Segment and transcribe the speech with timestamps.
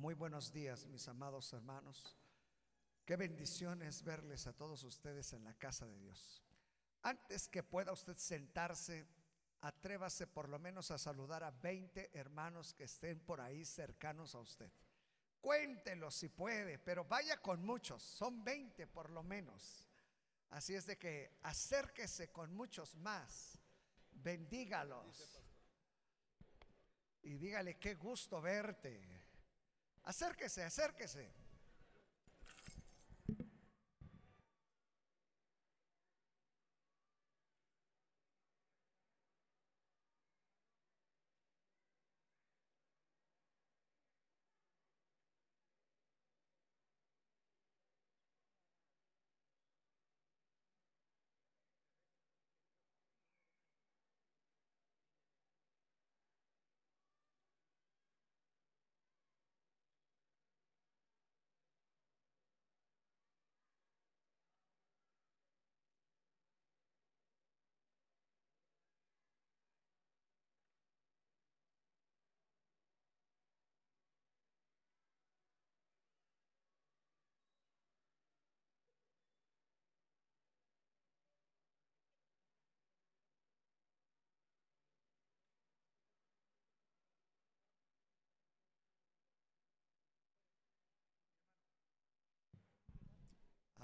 [0.00, 2.16] Muy buenos días, mis amados hermanos.
[3.04, 6.42] Qué bendición es verles a todos ustedes en la casa de Dios.
[7.02, 9.06] Antes que pueda usted sentarse,
[9.60, 14.38] atrévase por lo menos a saludar a 20 hermanos que estén por ahí cercanos a
[14.38, 14.72] usted.
[15.38, 19.86] Cuéntelo si puede, pero vaya con muchos, son 20 por lo menos.
[20.48, 23.58] Así es de que acérquese con muchos más,
[24.12, 25.42] bendígalos
[27.20, 29.19] y dígale qué gusto verte.
[30.04, 31.32] Acérquese, acérquese.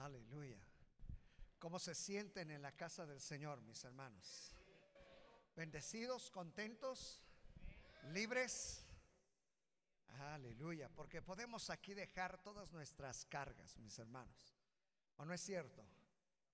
[0.06, 0.60] Aleluya.
[1.58, 4.54] ¿Cómo se sienten en la casa del Señor, mis hermanos?
[5.56, 7.20] Bendecidos, contentos,
[8.12, 8.86] libres.
[10.20, 14.54] Aleluya, porque podemos aquí dejar todas nuestras cargas, mis hermanos.
[15.16, 15.84] ¿O no es cierto?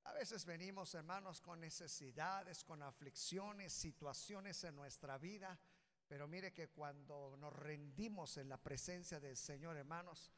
[0.05, 5.61] A veces venimos, hermanos, con necesidades, con aflicciones, situaciones en nuestra vida,
[6.09, 10.31] pero mire que cuando nos rendimos en la presencia del Señor, hermanos,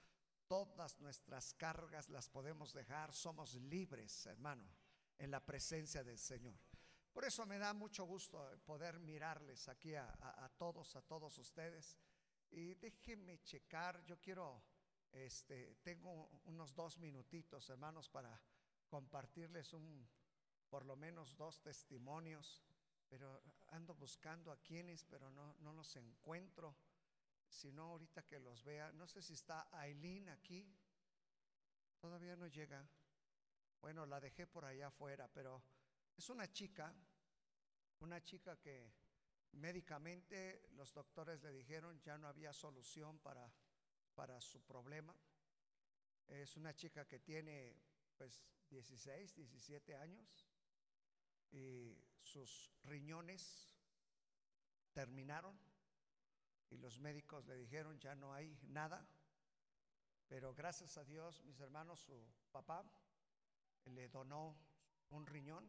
[0.47, 3.13] Todas nuestras cargas las podemos dejar.
[3.13, 4.69] Somos libres, hermano,
[5.19, 6.59] en la presencia del Señor.
[7.13, 11.97] Por eso me da mucho gusto poder mirarles aquí a, todos, a todos ustedes.
[12.51, 14.63] Y déjenme checar, yo quiero,
[15.13, 18.41] este, tengo unos dos minutitos, hermanos, para
[18.89, 20.09] compartirles un,
[20.69, 22.65] por lo menos dos testimonios,
[23.09, 26.77] pero ando buscando a quienes, pero no, no los encuentro.
[27.55, 30.69] Si no, ahorita que los vea, no sé si está Aileen aquí.
[32.01, 32.85] Todavía no llega.
[33.81, 35.63] Bueno, la dejé por allá afuera, pero
[36.17, 36.93] es una chica,
[38.01, 38.93] una chica que
[39.53, 43.49] médicamente los doctores le dijeron ya no había solución para,
[44.17, 45.17] para su problema.
[46.27, 47.77] Es una chica que tiene
[48.17, 50.51] pues 16, 17 años
[51.53, 53.73] y sus riñones
[54.93, 55.57] terminaron
[56.71, 59.07] y los médicos le dijeron ya no hay nada,
[60.29, 62.85] pero gracias a Dios, mis hermanos, su papá
[63.85, 64.57] le donó
[65.11, 65.65] un riñón.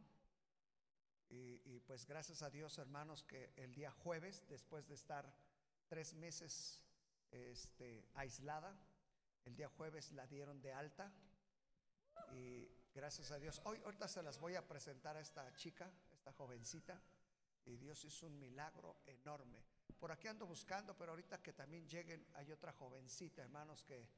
[1.28, 5.32] Y, pues gracias a Dios, hermanos, que el día jueves, después de estar
[5.88, 6.82] tres meses
[7.32, 8.78] este, aislada,
[9.44, 11.12] el día jueves la dieron de alta.
[12.32, 16.32] Y gracias a Dios, hoy ahorita se las voy a presentar a esta chica, esta
[16.32, 17.02] jovencita,
[17.64, 19.64] y Dios hizo un milagro enorme.
[19.98, 24.08] Por aquí ando buscando, pero ahorita que también lleguen, hay otra jovencita, hermanos, que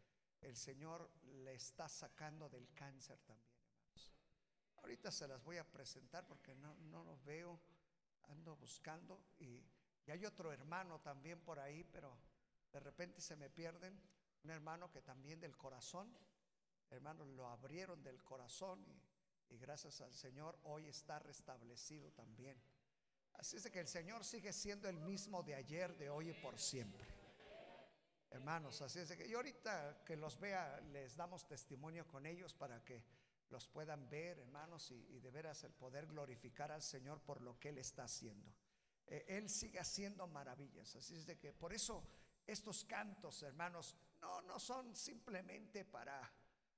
[0.40, 3.48] el Señor le está sacando del cáncer también.
[4.76, 7.60] Ahorita se las voy a presentar porque no, no los veo,
[8.28, 9.64] ando buscando y,
[10.10, 12.18] hay otro hermano también por ahí, pero
[12.72, 14.00] de repente se me pierden.
[14.42, 16.16] Un hermano que también del corazón,
[16.88, 18.82] hermanos, lo abrieron del corazón
[19.50, 22.58] y gracias al Señor hoy está restablecido también.
[23.38, 26.58] Así es que el Señor sigue siendo el mismo de ayer, de hoy y por
[26.58, 27.06] siempre.
[28.30, 32.52] Hermanos, así es de que yo ahorita que los vea, les damos testimonio con ellos
[32.52, 33.04] para que
[33.48, 37.70] los puedan ver, hermanos, y, de veras el poder glorificar al Señor por lo que
[37.70, 38.52] Él está haciendo.
[39.06, 40.96] Eh, él sigue haciendo maravillas.
[40.96, 42.06] Así es de que por eso
[42.46, 46.30] estos cantos, hermanos, no, no son simplemente para,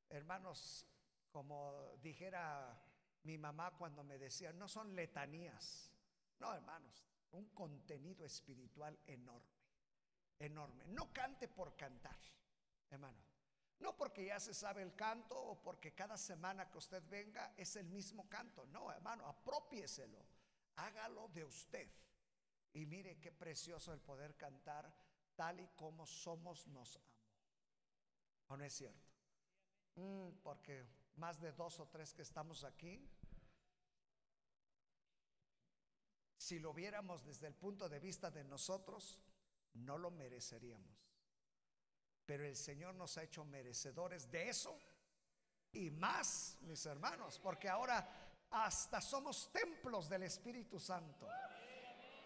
[0.08, 0.86] hermanos,
[1.32, 2.80] como dijera
[3.24, 5.90] mi mamá cuando me decía, no son letanías.
[6.40, 9.60] No, hermanos, un contenido espiritual enorme,
[10.38, 10.86] enorme.
[10.88, 12.18] No cante por cantar,
[12.90, 13.22] hermano.
[13.78, 17.76] No porque ya se sabe el canto o porque cada semana que usted venga es
[17.76, 18.66] el mismo canto.
[18.66, 20.22] No, hermano, apropieselo.
[20.76, 21.90] Hágalo de usted.
[22.72, 24.94] Y mire qué precioso el poder cantar
[25.34, 27.06] tal y como somos nos amo.
[28.48, 29.08] ¿O no es cierto?
[29.94, 30.84] Mm, porque
[31.16, 33.08] más de dos o tres que estamos aquí,
[36.50, 39.20] si lo viéramos desde el punto de vista de nosotros,
[39.74, 40.98] no lo mereceríamos.
[42.26, 44.76] pero el Señor nos ha hecho merecedores de eso
[45.70, 47.98] y más, mis hermanos, porque ahora
[48.50, 51.28] hasta somos templos del Espíritu Santo.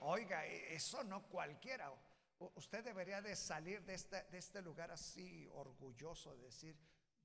[0.01, 1.93] Oiga, e, eso no cualquiera.
[2.39, 6.79] Usted debería de salir de este, de este lugar así orgulloso, de decir,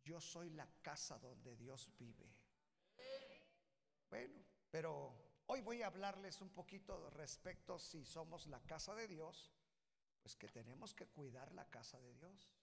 [0.04, 2.30] yo soy la casa donde Dios vive.
[4.10, 9.52] Bueno, pero hoy voy a hablarles un poquito respecto si somos la casa de Dios,
[10.22, 12.54] pues que tenemos que cuidar la casa de Dios.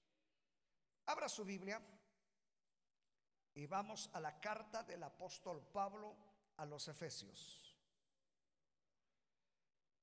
[1.06, 1.82] Abra su Biblia
[3.54, 6.16] y vamos a la carta del apóstol Pablo
[6.58, 7.76] a los Efesios.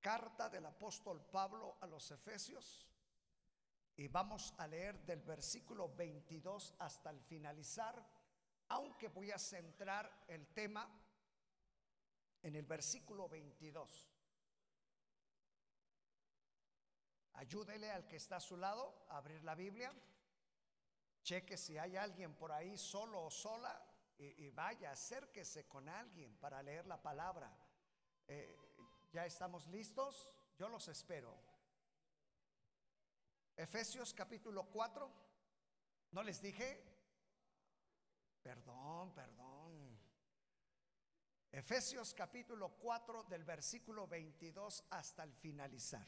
[0.01, 2.85] Carta del apóstol Pablo a los Efesios.
[3.95, 8.05] Y vamos a leer del versículo 22 hasta el finalizar,
[8.67, 11.02] aunque voy a centrar el tema
[12.43, 14.09] en el versículo 22.
[17.33, 19.91] Ayúdele al que está a su lado a abrir la Biblia.
[21.23, 26.61] Cheque si hay alguien por ahí solo o sola y, vaya, acérquese con alguien para
[26.61, 27.51] leer la palabra.
[28.27, 28.55] Eh,
[29.11, 30.29] ¿Ya estamos listos?
[30.57, 31.35] Yo los espero.
[33.55, 35.11] Efesios capítulo 4.
[36.11, 36.83] ¿No les dije?
[38.41, 39.52] Perdón, perdón.
[41.53, 46.07] Efesios capítulo 4 del versículo 22 hasta el finalizar.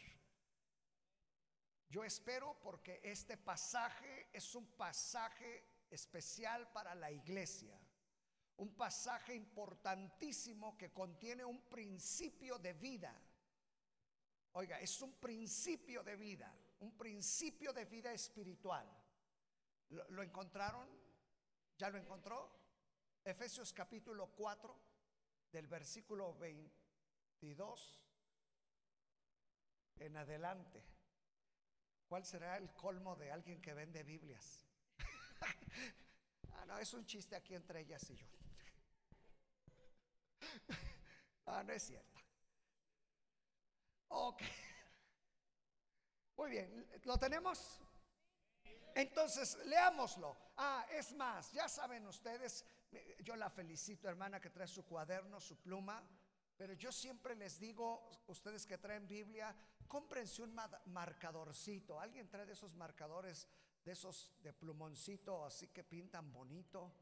[1.88, 7.80] Yo espero porque este pasaje es un pasaje especial para la iglesia.
[8.58, 13.16] Un pasaje importantísimo que contiene un principio de vida.
[14.54, 18.88] Oiga, es un principio de vida, un principio de vida espiritual.
[19.90, 20.90] ¿Lo, encontraron?
[21.78, 22.50] ¿Ya lo encontró?
[23.24, 24.95] Efesios capítulo 4
[25.56, 28.02] del versículo 22
[29.96, 30.84] en adelante.
[32.10, 34.68] ¿Cuál será el colmo de alguien que vende Biblias?
[36.52, 38.28] ah, no, es un chiste aquí entre ellas y yo.
[41.46, 42.20] ah, no es cierto.
[44.10, 44.42] Ok.
[46.36, 47.80] Muy bien, ¿lo tenemos?
[48.94, 50.36] Entonces, leámoslo.
[50.58, 52.66] Ah, es más, ya saben ustedes,
[53.24, 56.04] yo la felicito, hermana, que trae su cuaderno, su pluma,
[56.58, 59.56] pero yo siempre les digo, ustedes que traen Biblia,
[59.88, 60.56] cómprense un
[60.86, 62.00] marcadorcito.
[62.00, 63.48] ¿Alguien trae de esos marcadores,
[63.84, 66.94] de esos de plumoncito, así que pintan bonito?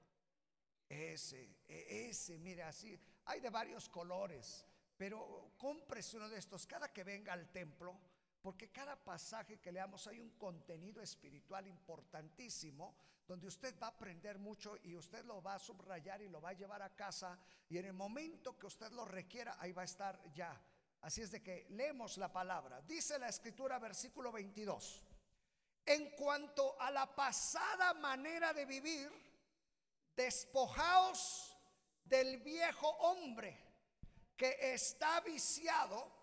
[0.90, 3.00] Ese, e, ese, mire, así.
[3.25, 4.66] Hay de varios colores,
[4.98, 8.00] pero cómprese uno de estos cada que venga al templo,
[8.44, 12.94] porque cada pasaje que leamos hay un contenido espiritual importantísimo
[13.25, 16.50] donde usted va a aprender mucho y usted lo va a subrayar y lo va
[16.50, 19.86] a llevar a casa y en el momento que usted lo requiera, ahí va a
[19.86, 20.62] estar ya.
[21.00, 22.81] Así es de que leemos la palabra.
[22.81, 25.01] Dice la escritura versículo 22.
[25.86, 29.10] En cuanto a la pasada manera de vivir,
[30.18, 31.57] despojaos
[32.04, 33.57] del viejo hombre
[34.36, 36.23] que está viciado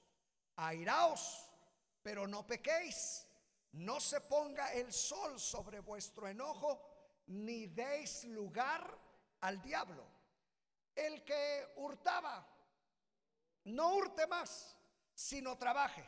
[0.55, 1.49] Airaos,
[2.01, 3.27] pero no pequéis.
[3.73, 8.97] No se ponga el sol sobre vuestro enojo, ni deis lugar
[9.41, 10.05] al diablo.
[10.93, 12.45] El que hurtaba,
[13.65, 14.75] no hurte más,
[15.13, 16.03] sino trabaje,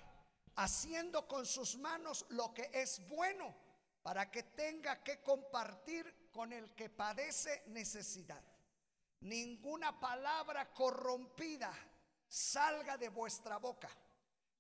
[0.56, 3.56] haciendo con sus manos lo que es bueno,
[4.02, 8.44] para que tenga que compartir con el que padece necesidad.
[9.22, 11.74] Ninguna palabra corrompida
[12.28, 13.90] salga de vuestra boca,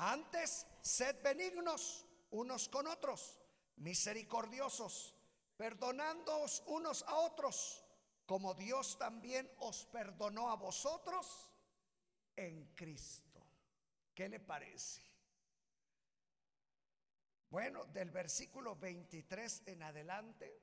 [0.00, 3.40] Antes, sed benignos unos con otros
[3.78, 5.14] misericordiosos,
[5.56, 7.84] perdonándoos unos a otros,
[8.24, 11.50] como Dios también os perdonó a vosotros
[12.36, 13.44] en Cristo.
[14.14, 15.02] ¿Qué le parece?
[17.50, 20.62] Bueno, del versículo 23 en adelante,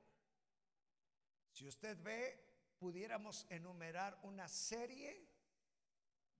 [1.50, 5.25] Si usted ve, pudiéramos enumerar una serie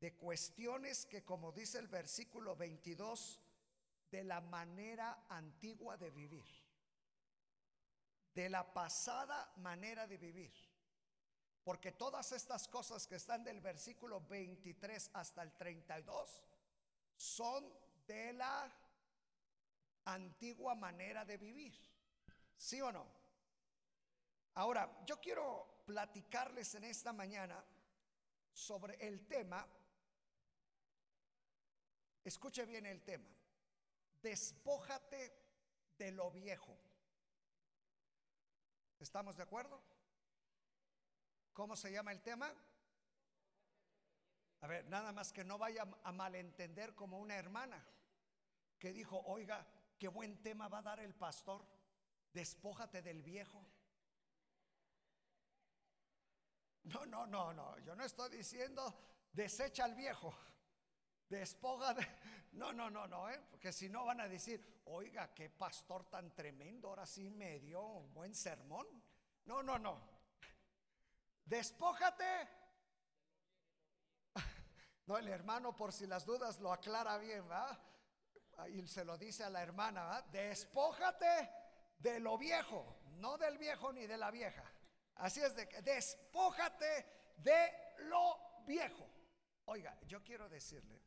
[0.01, 3.41] de cuestiones que, como dice el versículo 22,
[4.11, 6.47] de la manera antigua de vivir,
[8.35, 10.53] de la pasada manera de vivir.
[11.65, 16.45] Porque todas estas cosas que están del versículo 23 hasta el 32
[17.17, 17.73] son
[18.07, 18.73] de la
[20.05, 21.75] antigua manera de vivir.
[22.57, 23.07] ¿Sí o no?
[24.55, 27.63] Ahora, yo quiero platicarles en esta mañana
[28.53, 29.67] sobre el tema,
[32.29, 33.29] escuche bien el tema,
[34.21, 35.33] despójate
[35.97, 36.77] de lo viejo.
[38.99, 39.81] ¿Estamos de acuerdo?
[41.53, 42.53] ¿Cómo se llama el tema?
[44.61, 47.87] A ver, nada más que no vaya a malentender como una hermana
[48.79, 49.67] que dijo, oiga,
[49.99, 51.65] qué buen tema va a dar el pastor,
[52.33, 53.65] despójate del viejo.
[56.85, 58.95] No, no, no, no, yo no estoy diciendo
[59.33, 60.35] desecha al viejo,
[61.29, 62.07] despoja de...
[62.53, 63.39] No, no, no, no, ¿eh?
[63.51, 67.83] porque si no van a decir, oiga, qué pastor tan tremendo, ahora sí me dio
[67.83, 68.87] un buen sermón.
[69.45, 70.01] No, no, no.
[71.45, 72.49] Despójate.
[75.07, 77.79] No, el hermano por si las dudas lo aclara bien, ¿va?
[78.69, 80.23] Y se lo dice a la hermana, ¿va?
[80.23, 81.49] Despójate
[81.99, 84.65] de lo viejo, no del viejo ni de la vieja.
[85.17, 87.07] Así es de que despójate
[87.37, 89.07] de lo viejo.
[89.67, 91.01] Oiga, yo quiero decirle,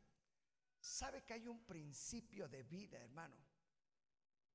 [0.79, 3.37] ¿sabe que hay un principio de vida, hermano?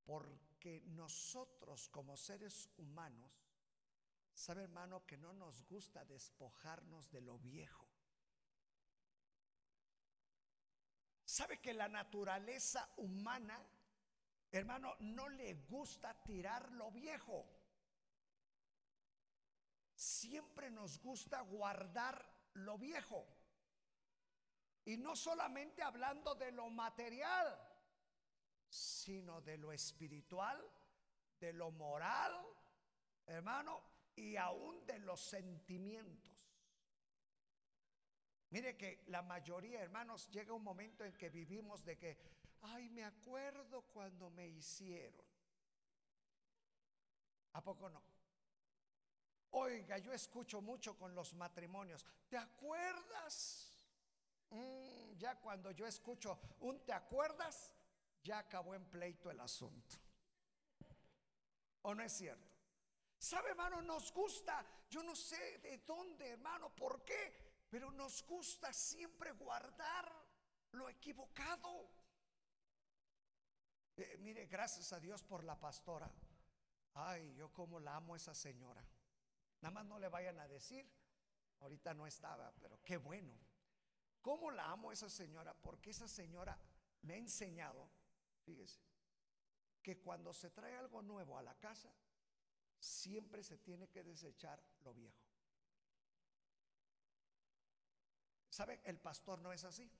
[0.05, 3.33] Porque nosotros como seres humanos,
[4.33, 7.89] ¿sabe hermano que no nos gusta despojarnos de lo viejo?
[11.25, 13.59] ¿Sabe que la naturaleza humana,
[14.53, 17.47] hermano, no le gusta tirar lo viejo?
[20.05, 23.27] siempre nos gusta guardar lo viejo.
[24.85, 27.59] Y no solamente hablando de lo material,
[28.69, 30.63] sino de lo espiritual,
[31.41, 32.35] de lo moral,
[33.27, 33.83] hermano,
[34.17, 36.33] y aún de los sentimientos.
[38.51, 42.19] Mire que la mayoría, hermanos, llega un momento en que vivimos de que,
[42.63, 45.27] ay, me acuerdo cuando me hicieron.
[47.55, 48.03] ¿A poco no?
[49.51, 52.05] Oiga, yo escucho mucho con los matrimonios.
[52.29, 53.74] ¿Te acuerdas?
[54.55, 57.73] Mm, ya cuando yo escucho un ¿te acuerdas?
[58.23, 59.97] Ya acabó en pleito el asunto.
[61.83, 62.55] ¿O no es cierto?
[63.19, 63.83] ¿Sabe, hermano?
[63.83, 70.11] Nos gusta, yo no sé de dónde, hermano, por qué, pero nos gusta siempre guardar
[70.73, 71.91] lo equivocado.
[73.97, 76.11] Eh, mire, gracias a Dios por la pastora.
[76.95, 78.85] Ay, yo como la amo a esa señora.
[79.61, 80.89] Nada más no le vayan a decir,
[81.61, 83.35] ahorita no estaba, pero qué bueno.
[84.25, 85.53] ¿Cómo la amo esa señora?
[85.53, 86.59] Porque esa señora
[87.03, 87.91] me ha enseñado,
[88.43, 88.81] fíjese,
[89.83, 91.95] que cuando se trae algo nuevo a la casa,
[92.79, 95.23] siempre se tiene que desechar lo viejo.
[98.49, 98.81] ¿Sabe?
[98.85, 99.93] El pastor no es así.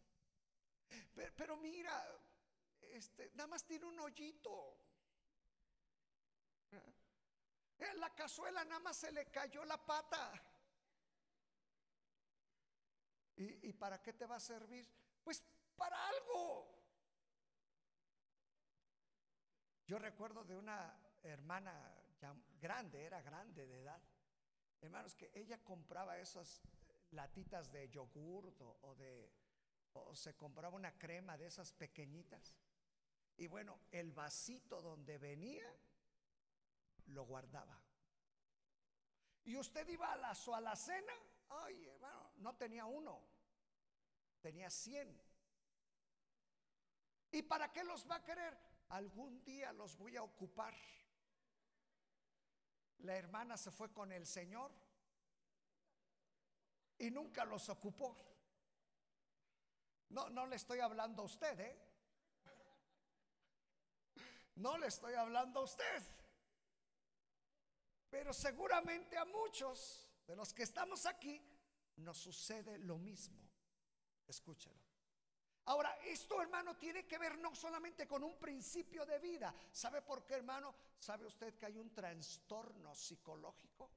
[1.15, 1.95] Pero, pero mira,
[2.81, 4.79] este, nada más tiene un hoyito.
[7.77, 10.33] En la cazuela nada más se le cayó la pata.
[13.37, 14.89] ¿Y, para qué te va a servir?
[15.23, 15.43] Pues
[15.77, 16.71] para algo.
[19.87, 21.73] Yo recuerdo de una hermana
[22.21, 24.01] ya grande, era grande de edad.
[24.81, 26.63] Hermanos, que ella compraba esas
[27.11, 29.33] latitas de yogur o de
[29.95, 32.55] o se compraba una crema de esas pequeñitas.
[33.37, 35.67] Y bueno, el vasito donde venía
[37.07, 37.81] lo guardaba.
[39.45, 41.13] Y usted iba a la su alacena,
[41.49, 43.21] ay hermano, no tenía uno,
[44.41, 45.21] tenía cien.
[47.31, 48.57] ¿Y para qué los va a querer?
[48.91, 50.75] Algún día los voy a ocupar.
[52.99, 54.73] La hermana se fue con el Señor
[56.99, 58.17] y nunca los ocupó.
[60.11, 61.85] No, no le estoy hablando a usted, ¿eh?
[64.57, 66.03] No le estoy hablando a usted.
[68.11, 71.41] Pero seguramente a muchos de los que estamos aquí
[71.97, 73.39] nos sucede lo mismo.
[74.27, 74.81] Escúchelo.
[75.67, 79.55] Ahora, esto hermano tiene que ver no solamente con un principio de vida.
[79.73, 80.75] ¿Sabe por qué hermano?
[80.99, 83.91] ¿Sabe usted que hay un trastorno psicológico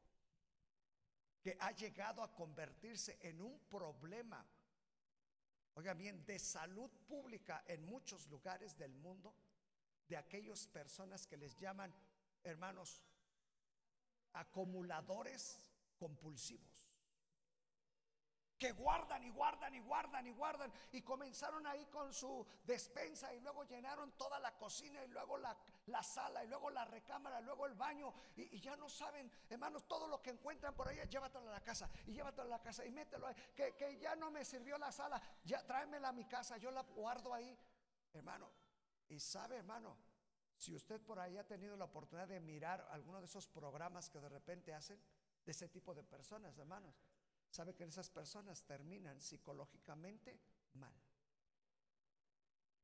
[1.41, 4.45] que ha llegado a convertirse en un problema?
[5.75, 9.35] Oiga bien, de salud pública en muchos lugares del mundo,
[10.07, 11.93] de aquellas personas que les llaman,
[12.43, 13.03] hermanos,
[14.33, 15.59] acumuladores
[15.97, 16.87] compulsivos
[18.57, 23.39] que guardan y guardan y guardan y guardan y comenzaron ahí con su despensa y
[23.39, 25.55] luego llenaron toda la cocina y luego la,
[26.01, 30.07] sala y luego la recámara, y luego el baño y, ya no saben, hermanos, todo
[30.07, 32.91] lo que encuentran por ahí, llévatelo a la casa y llévatelo a la casa y
[32.91, 36.57] mételo ahí, que, que ya no me sirvió la sala, ya tráemela a mi casa,
[36.57, 37.57] yo la guardo ahí,
[38.13, 38.51] hermano.
[39.09, 39.95] Y sabe, hermano,
[40.57, 44.19] si usted por ahí ha tenido la oportunidad de mirar alguno de esos programas que
[44.19, 44.99] de repente hacen
[45.47, 47.01] de ese tipo de personas, hermanos,
[47.49, 50.37] sabe que esas personas terminan psicológicamente
[50.73, 50.93] mal.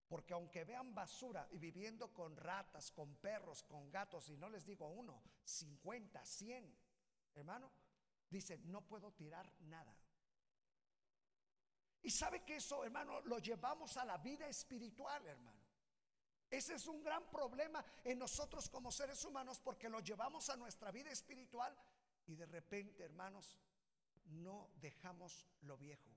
[0.08, 4.66] Porque aunque vean basura y viviendo con ratas, con perros, con gatos, y no les
[4.66, 6.78] digo uno, 50, 100,
[7.36, 7.70] hermano,
[8.30, 9.94] dicen, no puedo tirar nada.
[12.02, 15.64] Y sabe que eso, hermano, lo llevamos a la vida espiritual, hermano.
[16.50, 20.92] Ese es un gran problema en nosotros como seres humanos porque lo llevamos a nuestra
[20.92, 21.76] vida espiritual
[22.28, 23.60] y de repente, hermanos,
[24.26, 26.10] no dejamos lo viejo.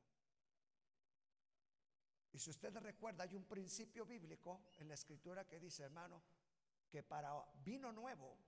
[2.32, 6.22] Y si usted recuerda, hay un principio bíblico en la escritura que dice, hermano,
[6.90, 7.32] que para
[7.64, 8.38] vino nuevo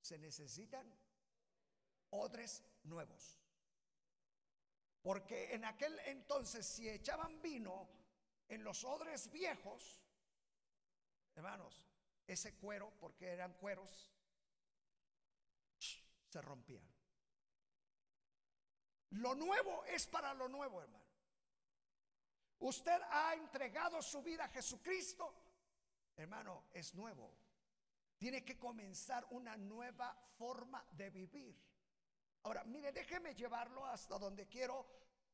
[0.00, 0.90] se necesitan
[2.10, 3.38] odres nuevos.
[5.02, 7.88] Porque en aquel entonces si echaban vino
[8.48, 10.02] en los odres viejos,
[11.34, 11.88] hermanos,
[12.26, 14.10] ese cuero, porque eran cueros,
[16.32, 16.82] se rompían.
[19.10, 21.04] Lo nuevo es para lo nuevo, hermano.
[22.60, 25.34] Usted ha entregado su vida a Jesucristo,
[26.16, 27.34] hermano, es nuevo.
[28.16, 31.60] Tiene que comenzar una nueva forma de vivir.
[32.44, 34.86] Ahora, mire, déjeme llevarlo hasta donde quiero.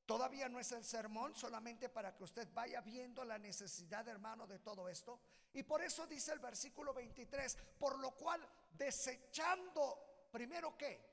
[0.05, 4.59] Todavía no es el sermón, solamente para que usted vaya viendo la necesidad, hermano, de
[4.59, 5.21] todo esto.
[5.52, 8.40] Y por eso dice el versículo 23, por lo cual
[8.71, 11.08] desechando, primero qué?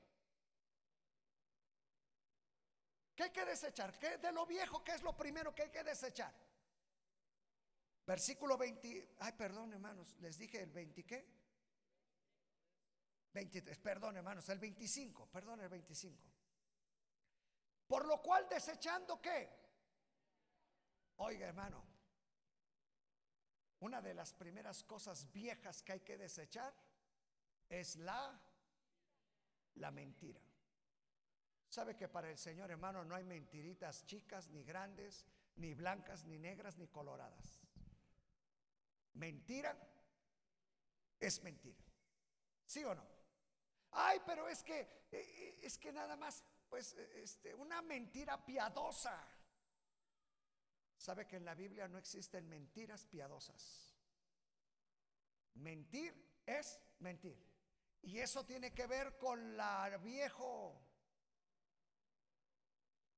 [3.14, 3.98] ¿Qué hay que desechar?
[3.98, 4.84] ¿Qué de lo viejo?
[4.84, 6.34] ¿Qué es lo primero que hay que desechar?
[8.06, 9.16] Versículo 20.
[9.18, 10.14] Ay, perdón, hermanos.
[10.20, 11.26] Les dije el 20 qué?
[13.32, 13.78] 23.
[13.78, 14.48] Perdón, hermanos.
[14.50, 15.30] El 25.
[15.30, 16.22] Perdón, el 25.
[17.86, 19.50] Por lo cual desechando qué?
[21.16, 21.84] Oiga, hermano.
[23.80, 26.74] Una de las primeras cosas viejas que hay que desechar
[27.68, 28.40] es la
[29.76, 30.40] la mentira.
[31.68, 35.24] Sabe que para el Señor, hermano, no hay mentiritas chicas, ni grandes,
[35.56, 37.60] ni blancas, ni negras, ni coloradas.
[39.14, 39.76] Mentira
[41.18, 41.82] es mentira.
[42.66, 43.06] ¿Sí o no?
[43.92, 48.44] Ay, pero es que eh, eh, es que nada más pues eh, este una mentira
[48.44, 49.26] piadosa.
[50.96, 53.94] Sabe que en la Biblia no existen mentiras piadosas.
[55.54, 57.38] Mentir es mentir.
[58.06, 60.80] Y eso tiene que ver con la viejo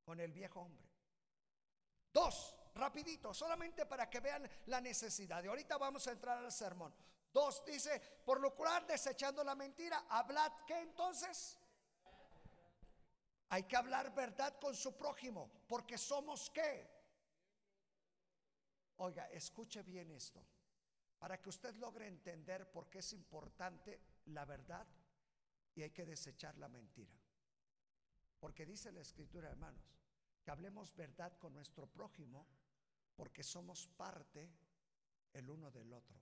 [0.03, 0.89] con el viejo hombre.
[2.11, 5.45] Dos, rapidito, solamente para que vean la necesidad.
[5.45, 6.95] Y ahorita vamos a entrar al sermón.
[7.31, 11.59] Dos, dice, por lo cual desechando la mentira, hablad que entonces
[13.51, 16.91] hay que hablar verdad con su prójimo, porque somos qué.
[18.97, 20.43] Oiga, escuche bien esto,
[21.19, 24.87] para que usted logre entender por qué es importante la verdad
[25.75, 27.15] y hay que desechar la mentira.
[28.41, 29.99] Porque dice la escritura, hermanos,
[30.43, 32.47] que hablemos verdad con nuestro prójimo
[33.17, 34.51] porque somos parte
[35.33, 36.21] el uno del otro.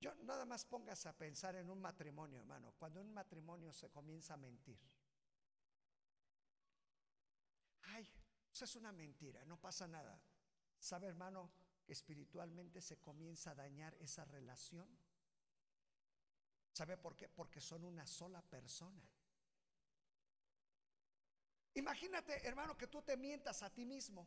[0.00, 3.90] Yo nada más pongas a pensar en un matrimonio, hermano, cuando en un matrimonio se
[3.90, 4.78] comienza a mentir.
[7.82, 8.08] Ay,
[8.52, 10.18] eso es una mentira, no pasa nada.
[10.78, 11.50] ¿Sabe, hermano,
[11.84, 14.88] que espiritualmente se comienza a dañar esa relación?
[16.80, 17.28] ¿Sabe por qué?
[17.28, 19.06] Porque son una sola persona.
[21.74, 24.26] Imagínate, hermano, que tú te mientas a ti mismo.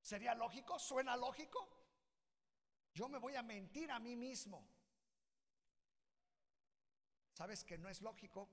[0.00, 0.78] ¿Sería lógico?
[0.78, 1.58] ¿Suena lógico?
[2.92, 4.64] Yo me voy a mentir a mí mismo.
[7.32, 8.48] ¿Sabes que no es lógico?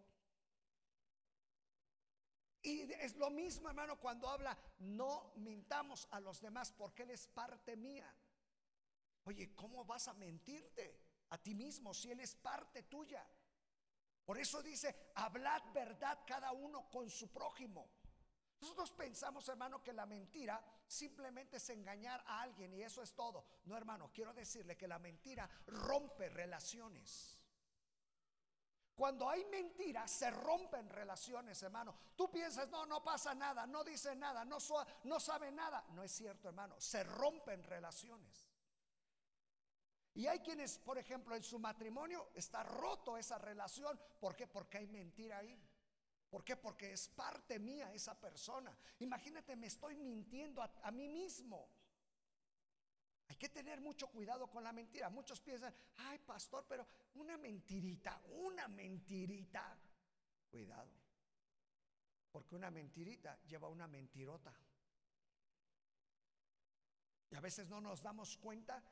[2.63, 7.27] Y es lo mismo, hermano, cuando habla, no mintamos a los demás porque Él es
[7.27, 8.11] parte mía.
[9.25, 11.00] Oye, ¿cómo vas a mentirte
[11.32, 13.28] a ti mismo si Él es parte tuya?
[14.24, 17.89] Por eso dice, hablad verdad cada uno con su prójimo.
[18.62, 23.46] Nosotros pensamos, hermano, que la mentira simplemente es engañar a alguien y eso es todo.
[23.65, 27.39] No, hermano, quiero decirle que la mentira rompe relaciones.
[28.94, 31.96] Cuando hay mentira, se rompen relaciones, hermano.
[32.15, 34.60] Tú piensas, no, no pasa nada, no dice nada, no,
[35.06, 35.84] no sabe nada.
[35.94, 36.80] No es cierto, hermano.
[36.80, 38.50] Se rompen relaciones.
[40.13, 44.00] Y hay quienes, por ejemplo, en su matrimonio está roto esa relación.
[44.19, 44.45] ¿Por qué?
[44.45, 45.58] Porque hay mentira ahí.
[46.30, 46.56] ¿Por qué?
[46.58, 48.76] Porque es parte mía esa persona.
[49.00, 51.69] Imagínate, me estoy mintiendo a, mí mismo.
[53.28, 55.10] Hay que tener mucho cuidado con la mentira.
[55.10, 59.78] Muchos piensan, ay pastor, pero una mentirita, una mentirita.
[60.50, 60.91] Cuidado.
[62.32, 64.54] Porque una mentirita lleva una mentirota.
[67.30, 68.84] Y a veces no nos damos cuenta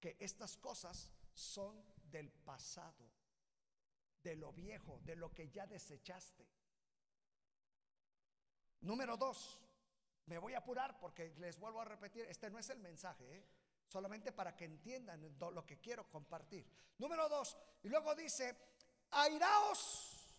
[0.00, 3.10] que estas cosas son del pasado,
[4.22, 6.46] de lo viejo, de lo que ya desechaste.
[8.80, 9.60] Número dos,
[10.26, 13.46] me voy a apurar porque les vuelvo a repetir, este no es el mensaje, ¿eh?
[13.88, 16.66] solamente para que entiendan lo que quiero compartir.
[16.98, 18.56] Número dos, y luego dice,
[19.10, 20.36] airaos,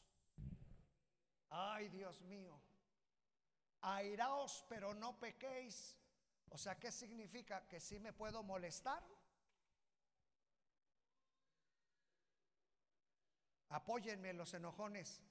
[1.49, 2.59] ay Dios mío,
[3.81, 5.97] airaos pero no pequéis.
[6.49, 7.67] O sea, ¿qué significa?
[7.67, 9.03] Que si me puedo molestar,
[13.75, 15.21] Apóyenme los enojones.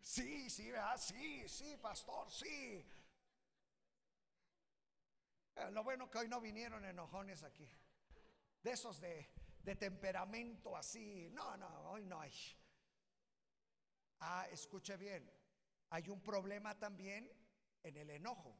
[0.00, 2.86] Sí, sí, sí, sí, pastor, sí.
[5.56, 7.68] Eh, lo bueno que hoy no vinieron enojones aquí.
[8.62, 9.28] De esos de,
[9.64, 11.28] de temperamento así.
[11.30, 12.32] No, no, hoy no hay.
[14.20, 15.28] Ah, escuche bien.
[15.88, 17.28] Hay un problema también
[17.82, 18.56] en el enojo.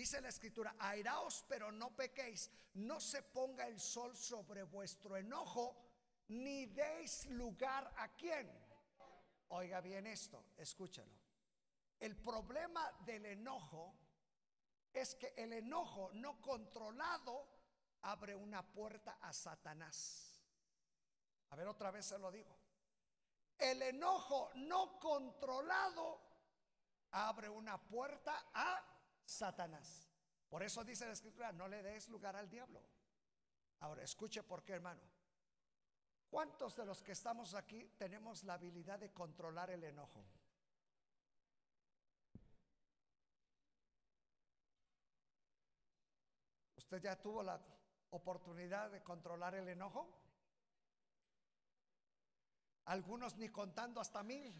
[0.00, 5.76] Dice la escritura, airaos pero no pequéis, no se ponga el sol sobre vuestro enojo,
[6.28, 8.50] ni deis lugar a quién.
[9.48, 11.12] Oiga bien esto, escúchalo.
[11.98, 13.94] El problema del enojo
[14.90, 17.46] es que el enojo no controlado
[18.00, 20.40] abre una puerta a Satanás.
[21.50, 22.58] A ver, otra vez se lo digo.
[23.58, 26.22] El enojo no controlado
[27.10, 28.89] abre una puerta a
[29.30, 30.08] Satanás.
[30.48, 32.82] Por eso dice la escritura, no le des lugar al diablo.
[33.78, 35.00] Ahora, escuche por qué, hermano.
[36.28, 40.24] ¿Cuántos de los que estamos aquí tenemos la habilidad de controlar el enojo?
[46.76, 47.60] ¿Usted ya tuvo la
[48.10, 50.08] oportunidad de controlar el enojo?
[52.86, 54.52] Algunos ni contando hasta mil.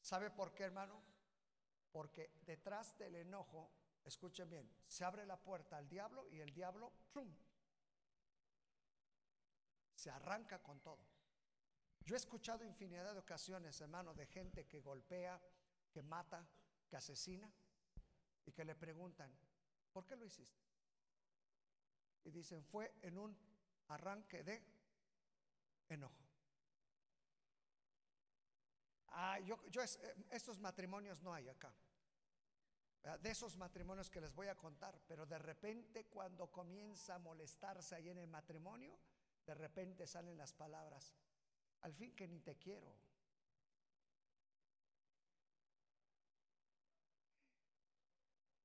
[0.00, 1.19] ¿Sabe por qué, hermano?
[1.92, 3.70] Porque detrás del enojo,
[4.04, 6.92] escuchen bien, se abre la puerta al diablo y el diablo
[9.94, 11.04] se arranca con todo.
[12.04, 15.40] Yo he escuchado infinidad de ocasiones, hermano, de gente que golpea,
[15.90, 16.48] que mata,
[16.88, 17.52] que asesina
[18.46, 19.30] y que le preguntan,
[19.92, 20.58] ¿por qué lo hiciste?
[22.24, 23.36] Y dicen, fue en un
[23.88, 24.62] arranque de
[25.88, 26.19] enojo.
[29.22, 31.70] Ah, yo, yo eh, matrimonios no hay acá.
[33.20, 37.94] De esos matrimonios que les voy a contar, pero de repente cuando comienza a molestarse
[37.94, 38.98] ahí en el matrimonio,
[39.44, 41.14] de repente salen las palabras,
[41.82, 42.94] al fin que ni te quiero.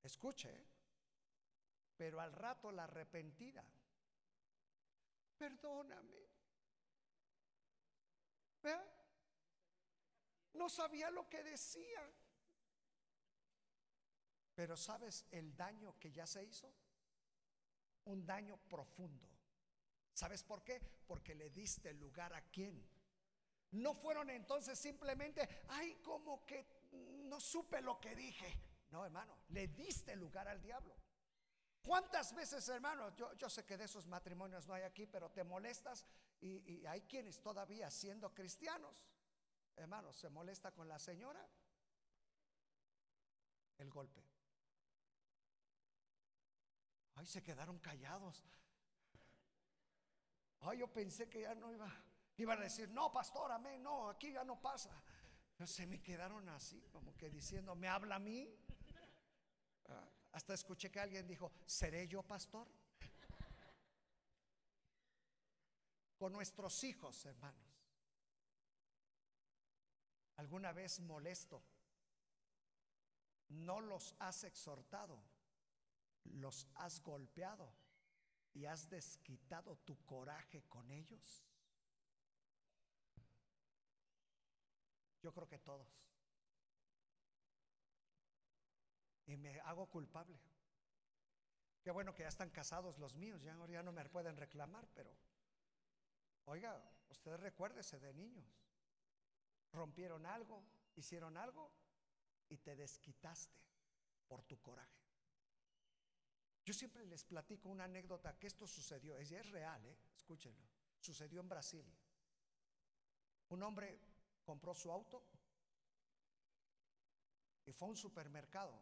[0.03, 0.67] Escuche, ¿eh?
[1.97, 3.65] pero al rato la arrepentida,
[5.37, 6.29] perdóname.
[8.63, 8.94] ¿Vea?
[10.55, 12.11] No sabía lo que decía.
[14.55, 16.73] Pero ¿sabes el daño que ya se hizo?
[18.05, 19.27] Un daño profundo.
[20.13, 20.79] ¿Sabes por qué?
[21.05, 22.87] Porque le diste lugar a quién.
[23.71, 26.65] No fueron entonces simplemente, ay, como que
[27.25, 28.57] no supe lo que dije.
[28.91, 30.95] No, hermano, le diste lugar al diablo.
[31.83, 33.13] ¿Cuántas veces, hermano?
[33.15, 36.05] Yo, yo sé que de esos matrimonios no hay aquí, pero te molestas
[36.39, 39.03] y, y hay quienes todavía siendo cristianos
[39.77, 41.45] hermano, se molesta con la señora,
[43.77, 44.23] el golpe.
[47.15, 48.45] Ay, se quedaron callados.
[50.61, 51.91] Ay, yo pensé que ya no iba,
[52.37, 54.91] iban a decir, no, pastor, amén, no, aquí ya no pasa.
[55.55, 58.49] Pero se me quedaron así, como que diciendo, ¿me habla a mí?
[59.87, 62.67] Ah, hasta escuché que alguien dijo, ¿seré yo pastor?
[66.17, 67.64] Con nuestros hijos, hermanos
[70.37, 71.61] alguna vez molesto,
[73.49, 75.21] no los has exhortado,
[76.23, 77.71] los has golpeado
[78.53, 81.45] y has desquitado tu coraje con ellos?
[85.21, 85.87] Yo creo que todos.
[89.27, 90.39] Y me hago culpable.
[91.81, 95.15] Qué bueno que ya están casados los míos, ya, no me pueden reclamar, pero
[96.45, 98.64] oiga, usted recuérdese de niños
[99.75, 100.63] rompieron algo,
[100.95, 101.71] hicieron algo
[102.49, 103.59] y te desquitaste
[104.27, 105.05] por tu coraje.
[106.65, 109.97] Yo siempre les platico una anécdota que esto sucedió, es, real, ¿eh?
[110.15, 110.65] escúchenlo,
[110.99, 111.85] sucedió en Brasil.
[113.49, 113.99] Un hombre
[114.43, 115.23] compró su auto
[117.65, 118.81] y fue a un supermercado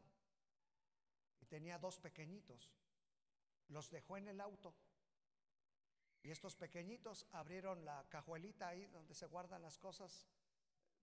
[1.42, 2.72] y tenía dos pequeñitos.
[3.68, 4.74] Los dejó en el auto
[6.22, 10.26] y estos pequeñitos abrieron la cajuelita ahí donde se guardan las cosas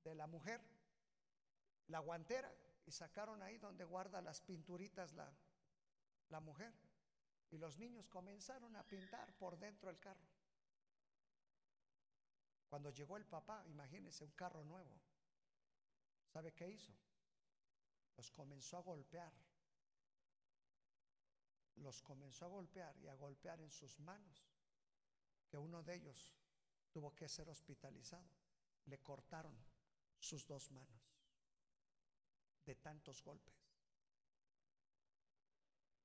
[0.05, 0.61] de la mujer,
[1.89, 2.53] la guantera,
[2.87, 5.33] y sacaron ahí donde guarda las pinturitas la,
[6.29, 6.73] la mujer.
[7.51, 10.27] Y los niños comenzaron a pintar por dentro del carro.
[12.69, 15.01] Cuando llegó el papá, imagínense, un carro nuevo.
[16.33, 16.93] ¿Sabe qué hizo?
[18.17, 19.33] Los comenzó a golpear.
[21.77, 24.47] Los comenzó a golpear y a golpear en sus manos.
[25.49, 26.33] Que uno de ellos
[26.93, 28.31] tuvo que ser hospitalizado.
[28.87, 29.57] Le cortaron
[30.21, 31.01] sus dos manos
[32.65, 33.55] de tantos golpes.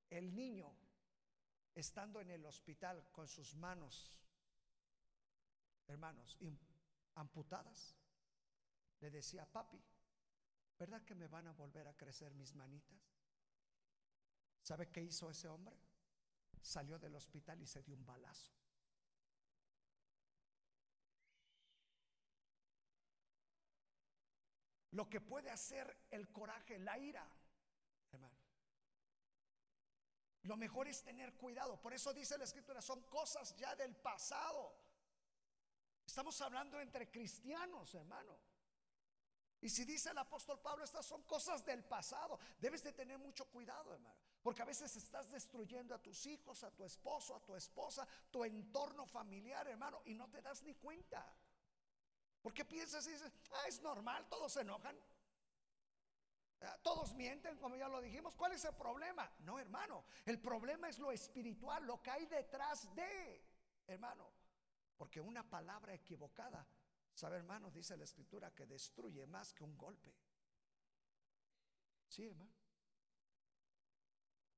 [0.10, 0.74] El niño,
[1.76, 4.12] estando en el hospital con sus manos,
[5.88, 6.38] hermanos,
[7.16, 7.96] amputadas,
[9.02, 9.82] le decía, papi,
[10.80, 12.98] ¿verdad que me van a volver a crecer mis manitas?
[14.62, 15.78] ¿Sabe qué hizo ese hombre?
[16.62, 18.52] Salió del hospital y se dio un balazo.
[24.96, 27.30] Lo que puede hacer el coraje, la ira,
[28.14, 28.40] hermano.
[30.44, 31.82] Lo mejor es tener cuidado.
[31.82, 34.74] Por eso dice la escritura, son cosas ya del pasado.
[36.06, 38.40] Estamos hablando entre cristianos, hermano.
[39.60, 43.50] Y si dice el apóstol Pablo, estas son cosas del pasado, debes de tener mucho
[43.50, 44.16] cuidado, hermano.
[44.42, 48.46] Porque a veces estás destruyendo a tus hijos, a tu esposo, a tu esposa, tu
[48.46, 51.36] entorno familiar, hermano, y no te das ni cuenta.
[52.46, 54.96] Porque piensas y dices, ah, es normal, todos se enojan.
[56.62, 58.36] Ah, todos mienten, como ya lo dijimos.
[58.36, 59.28] ¿Cuál es el problema?
[59.40, 60.06] No, hermano.
[60.28, 63.44] El problema es lo espiritual, lo que hay detrás de,
[63.88, 64.32] hermano.
[64.96, 66.68] Porque una palabra equivocada,
[67.16, 67.72] ¿sabe, hermano?
[67.72, 70.14] Dice la escritura que destruye más que un golpe.
[72.08, 72.54] Sí, hermano.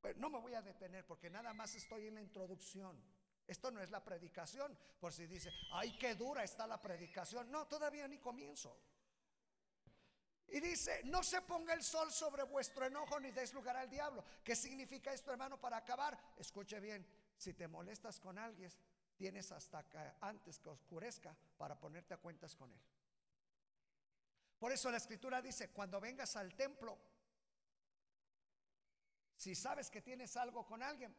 [0.02, 3.02] Pero no me voy a detener porque nada más estoy en la introducción.
[3.48, 7.50] Esto no es la predicación, por si dice, ay, qué dura está la predicación.
[7.50, 8.78] No, todavía ni comienzo.
[10.50, 14.24] Y dice, no se ponga el sol sobre vuestro enojo ni des lugar al diablo.
[14.44, 16.18] ¿Qué significa esto, hermano, para acabar?
[16.38, 17.06] Escuche bien,
[17.38, 18.72] si te molestas con alguien,
[19.16, 19.86] tienes hasta
[20.22, 22.80] antes que oscurezca para ponerte a cuentas con él.
[24.60, 26.98] Por eso la escritura dice, cuando vengas al templo,
[29.36, 31.16] si sabes que tienes algo con alguien,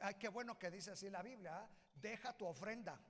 [0.00, 1.56] Ay, qué bueno que dice así la Biblia.
[1.56, 1.68] ¿ah?
[1.94, 3.00] Deja tu ofrenda.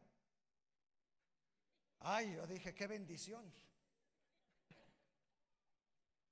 [2.01, 3.53] Ay, yo dije, qué bendición.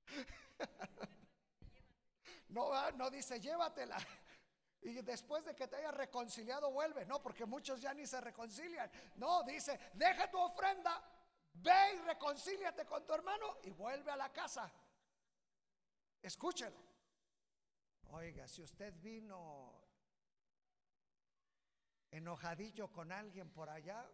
[2.48, 3.98] No, ah, no dice, llévatela.
[4.80, 7.04] Y después de que te hayas reconciliado, vuelve.
[7.04, 8.90] No, porque muchos ya ni se reconcilian.
[9.16, 11.02] No, dice, deja tu ofrenda,
[11.54, 14.72] ve y reconcíliate con tu hermano y vuelve a la casa.
[16.22, 16.80] Escúchelo.
[18.10, 19.75] Oiga, si usted vino
[22.10, 24.08] enojadillo con alguien por allá,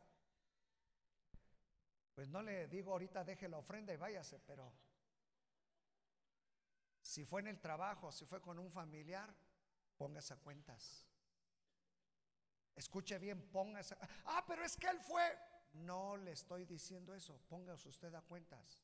[2.14, 4.72] pues no le digo ahorita deje la ofrenda y váyase, pero
[7.00, 9.34] si fue en el trabajo, si fue con un familiar,
[9.96, 11.06] póngase a cuentas.
[12.74, 13.96] Escuche bien, póngase.
[14.26, 15.38] Ah, pero es que él fue.
[15.74, 18.78] No le estoy diciendo eso, póngase usted a cuentas.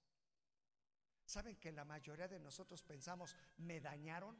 [1.24, 4.38] ¿Saben que la mayoría de nosotros pensamos, me dañaron?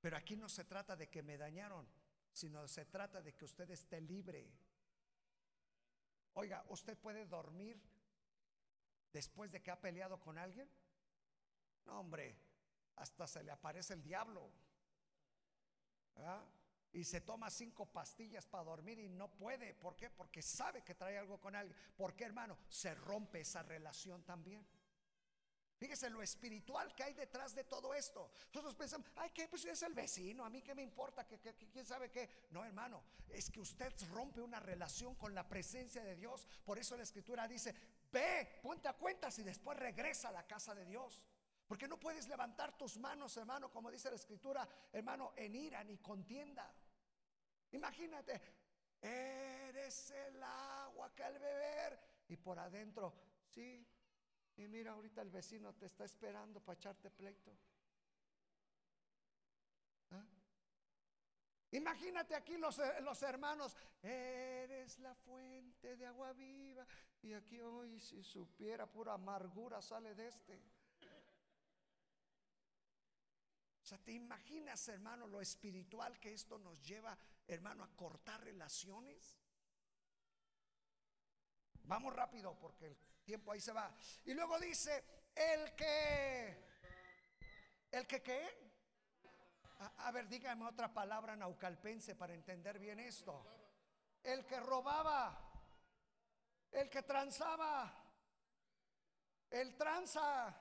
[0.00, 1.88] Pero aquí no se trata de que me dañaron
[2.32, 4.50] sino se trata de que usted esté libre.
[6.34, 7.80] Oiga, ¿usted puede dormir
[9.12, 10.68] después de que ha peleado con alguien?
[11.84, 12.36] No, hombre,
[12.96, 14.50] hasta se le aparece el diablo.
[16.92, 19.74] Y se toma cinco pastillas para dormir y no puede.
[19.74, 20.10] ¿Por qué?
[20.10, 21.76] Porque sabe que trae algo con alguien.
[21.96, 22.58] ¿Por qué, hermano?
[22.68, 24.66] Se rompe esa relación también.
[25.82, 28.30] Fíjese lo espiritual que hay detrás de todo esto.
[28.54, 31.40] Nosotros pensamos, ay, que pues es el vecino, a mí qué me importa, que,
[31.72, 32.46] quién sabe qué.
[32.52, 36.46] No, hermano, es que usted rompe una relación con la presencia de Dios.
[36.64, 37.74] Por eso la escritura dice,
[38.12, 41.20] ve, ponte a cuentas y después regresa a la casa de Dios.
[41.66, 45.98] Porque no puedes levantar tus manos, hermano, como dice la escritura, hermano, en ira ni
[45.98, 46.72] contienda.
[47.72, 48.40] Imagínate,
[49.00, 53.12] eres el agua que al beber y por adentro,
[53.48, 53.84] sí,
[54.56, 57.56] y mira, ahorita el vecino te está esperando para echarte pleito.
[60.10, 60.24] ¿Ah?
[61.70, 66.86] Imagínate aquí los, eh, los, hermanos, eres la fuente de agua viva.
[67.22, 70.62] Y aquí hoy si supiera pura amargura sale de este.
[73.92, 79.36] sea, ¿te imaginas, hermano, lo espiritual que esto nos lleva, hermano, a cortar relaciones?
[81.84, 83.94] Vamos rápido porque el tiempo ahí se va.
[84.24, 85.04] Y luego dice,
[85.34, 86.56] el que,
[87.90, 88.72] el que qué?
[89.98, 93.44] A, ver, dígame otra palabra naucalpense para entender bien esto.
[94.22, 95.36] El que robaba,
[96.70, 97.92] el que transaba,
[99.50, 100.54] el tranza.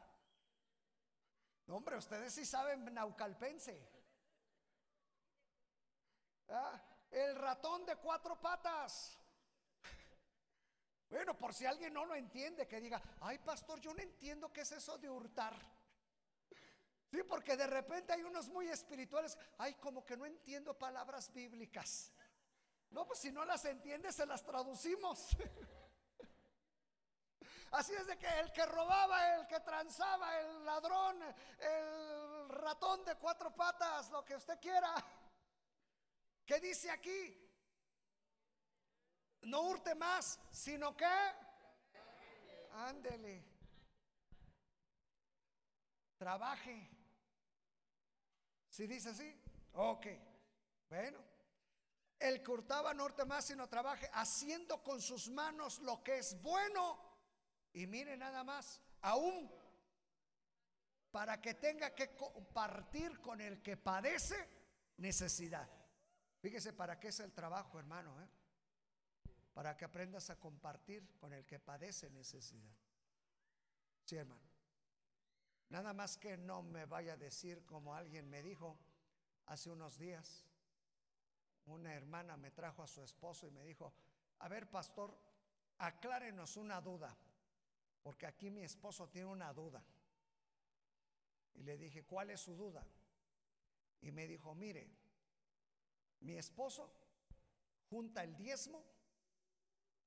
[1.68, 3.88] hombre, ustedes sí saben naucalpense.
[6.50, 6.82] ¿Ah?
[7.12, 9.21] El ratón de cuatro patas.
[11.12, 14.62] Bueno, por si alguien no lo entiende, que diga, ay pastor, yo no entiendo qué
[14.62, 15.54] es eso de hurtar.
[17.12, 22.14] Sí, porque de repente hay unos muy espirituales, ay, como que no entiendo palabras bíblicas.
[22.92, 25.28] No, pues si no las entiende, se las traducimos.
[27.72, 31.22] Así es de que el que robaba, el que transaba, el ladrón,
[31.60, 34.96] el ratón de cuatro patas, lo que usted quiera.
[36.46, 37.41] ¿Qué dice aquí?
[39.44, 41.06] No hurte más, sino que
[42.74, 43.44] ándele,
[46.18, 46.90] trabaje.
[48.70, 49.42] Si dice así,
[49.74, 50.08] ok,
[50.90, 51.20] bueno.
[52.20, 56.40] El que hurtaba no hurte más, sino trabaje haciendo con sus manos lo que es
[56.42, 57.00] bueno.
[57.74, 59.52] Y mire nada más, aún
[61.10, 64.48] para que tenga que compartir con el que padece
[64.98, 65.68] necesidad.
[66.40, 68.22] Fíjese para qué es el trabajo, hermano.
[68.22, 68.28] ¿eh?
[69.54, 72.76] Para que aprendas a compartir con el que padece necesidad.
[74.06, 74.50] Sí, hermano.
[75.70, 78.78] Nada más que no me vaya a decir como alguien me dijo
[79.46, 80.46] hace unos días.
[81.66, 83.94] Una hermana me trajo a su esposo y me dijo,
[84.40, 85.18] a ver, pastor,
[85.78, 87.16] aclárenos una duda,
[88.02, 89.84] porque aquí mi esposo tiene una duda.
[91.54, 92.86] Y le dije, ¿cuál es su duda?
[94.02, 94.90] Y me dijo, mire,
[96.22, 96.92] mi esposo
[97.90, 98.84] junta el diezmo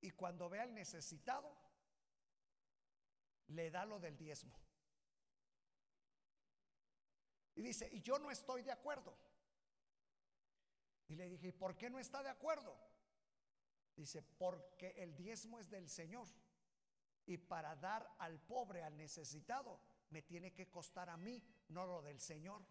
[0.04, 1.50] y cuando ve al necesitado,
[3.46, 4.54] le da lo del diezmo.
[7.54, 9.16] Y dice, y yo no estoy de acuerdo.
[11.08, 12.78] Y le dije, ¿y por qué no está de acuerdo?
[13.96, 16.28] Dice, porque el diezmo es del Señor.
[17.24, 22.02] Y para dar al pobre, al necesitado, me tiene que costar a mí, no lo
[22.02, 22.62] del Señor.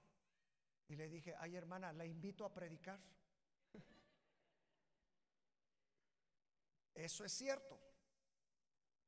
[0.87, 2.99] Y le dije, ay hermana, la invito a predicar.
[6.93, 7.79] Eso es cierto.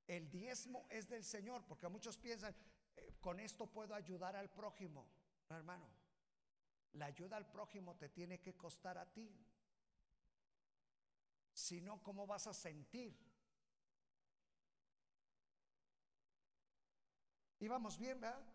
[0.08, 2.56] El diezmo es del Señor, porque muchos piensan,
[2.96, 5.08] eh, con esto puedo ayudar al prójimo.
[5.50, 5.88] hermano,
[6.94, 9.30] la ayuda al prójimo te tiene que costar a ti.
[11.54, 13.18] Si no, ¿cómo vas a sentir?
[17.60, 18.55] Y vamos bien, ¿verdad?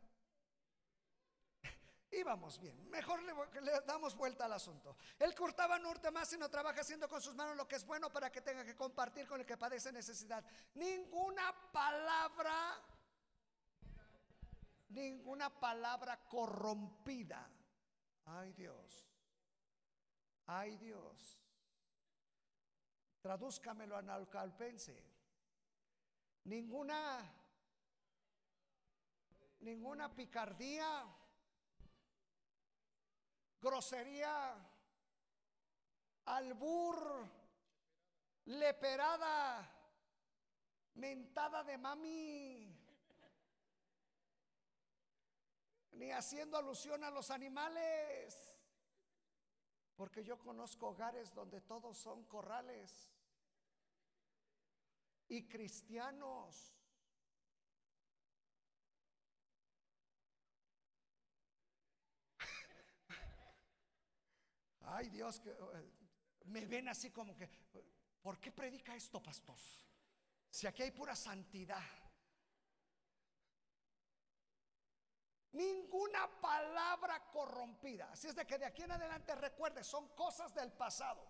[2.12, 2.90] Íbamos bien.
[2.90, 4.96] Mejor le, damos vuelta al asunto.
[5.18, 8.11] El cortaba norte más y no trabaja haciendo con sus manos lo que es bueno
[8.11, 10.44] para que tenga que compartir con el que padece necesidad.
[10.75, 12.83] Ninguna palabra,
[14.88, 17.49] ninguna palabra corrompida.
[18.27, 19.09] Ay Dios.
[20.46, 21.38] Ay Dios.
[23.20, 25.01] Tradúzcamelo a nalcalpense.
[26.44, 27.23] Ninguna,
[29.61, 31.07] ninguna picardía
[33.61, 34.57] grosería,
[36.27, 37.29] albur,
[38.46, 39.68] leperada,
[40.94, 42.77] mentada de mami,
[45.92, 48.59] ni haciendo alusión a los animales,
[49.96, 53.11] porque yo conozco hogares donde todos son corrales
[55.29, 56.80] y cristianos.
[64.83, 65.57] Ay Dios, que eh,
[66.47, 67.49] me ven así como que,
[68.21, 69.59] ¿por qué predica esto, pastor?
[70.51, 71.83] Si aquí hay pura santidad.
[75.53, 78.11] Ninguna palabra corrompida.
[78.12, 81.26] Así es de que de aquí en adelante recuerde, son cosas del pasado.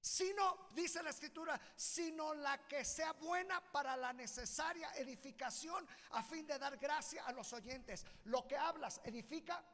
[0.00, 6.46] Sino, dice la escritura, sino la que sea buena para la necesaria edificación a fin
[6.46, 8.06] de dar gracia a los oyentes.
[8.24, 9.64] Lo que hablas edifica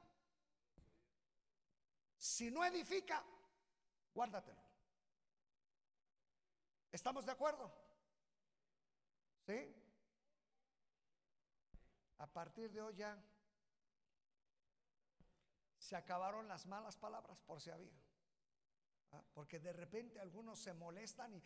[2.23, 3.25] si no edifica,
[4.15, 4.63] guárdatelo.
[6.93, 7.75] ¿Estamos de acuerdo?
[9.45, 9.75] ¿Sí?
[12.19, 13.21] A partir de hoy ya
[15.79, 18.01] se acabaron las malas palabras por si había.
[19.11, 19.25] ¿Ah?
[19.35, 21.43] Porque de repente algunos se molestan y,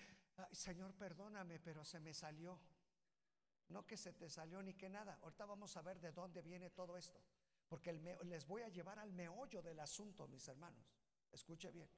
[0.53, 2.61] Señor, perdóname, pero se me salió.
[3.69, 5.19] No que se te salió ni que nada.
[5.23, 7.19] Ahorita vamos a ver de dónde viene todo esto.
[7.69, 10.87] Porque les voy a llevar al meollo del asunto, mis hermanos.
[11.33, 11.89] Escuche bien.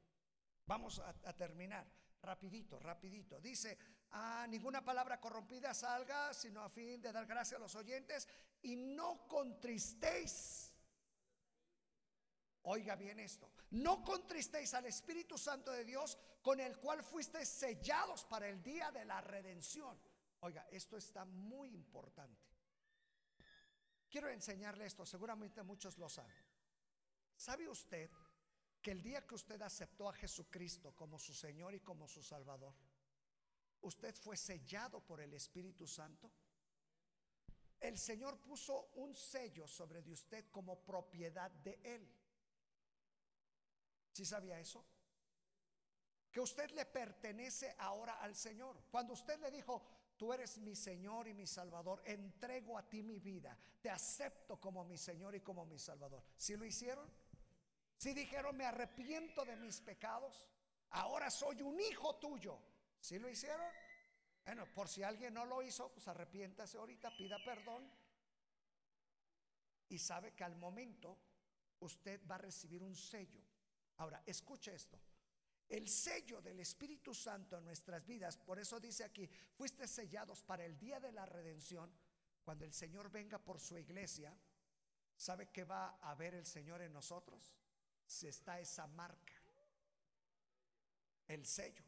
[0.67, 1.87] Vamos a, a terminar.
[2.23, 3.41] Rapidito, rapidito.
[3.41, 3.79] Dice,
[4.13, 8.29] ah, ninguna palabra corrompida salga, sino a fin de dar gracia a los oyentes.
[8.63, 10.73] Y no contristéis.
[12.63, 13.51] Oiga bien esto.
[13.71, 18.91] No contristéis al Espíritu Santo de Dios, con el cual fuisteis sellados para el día
[18.91, 19.99] de la redención.
[20.41, 22.47] Oiga, esto está muy importante.
[24.11, 26.45] Quiero enseñarle esto, seguramente muchos lo saben.
[27.37, 28.11] ¿Sabe usted
[28.81, 32.75] que el día que usted aceptó a Jesucristo como su Señor y como su Salvador,
[33.83, 36.33] usted fue sellado por el Espíritu Santo?
[37.81, 42.13] El Señor puso un sello sobre usted como propiedad de Él.
[44.13, 44.85] ¿Sí sabía eso?
[46.33, 48.83] Que usted le pertenece ahora al Señor.
[48.91, 49.85] Cuando usted le dijo,
[50.19, 54.85] tú eres mi Señor y mi Salvador, entrego a ti mi vida, te acepto como
[54.85, 56.25] mi Señor y como mi Salvador.
[56.37, 57.09] ¿Sí lo hicieron?
[57.97, 60.49] Si dijeron, me arrepiento de mis pecados,
[60.91, 62.59] ahora soy un hijo tuyo.
[63.01, 63.67] ¿Sí lo hicieron?
[64.45, 67.91] Bueno, por si alguien no lo hizo, pues arrepiéntase ahorita, pida perdón.
[69.89, 71.19] Y sabe que al momento
[71.81, 73.41] usted va a recibir un sello.
[73.99, 74.99] Ahora, escuche esto.
[75.69, 80.65] El sello del Espíritu Santo en nuestras vidas, por eso dice aquí, fuiste sellados para
[80.65, 81.91] el día de la redención.
[82.43, 84.35] Cuando el Señor venga por su iglesia,
[85.17, 87.55] ¿sabe qué va a ver el Señor en nosotros?
[88.09, 89.35] se está esa marca,
[91.27, 91.85] el sello.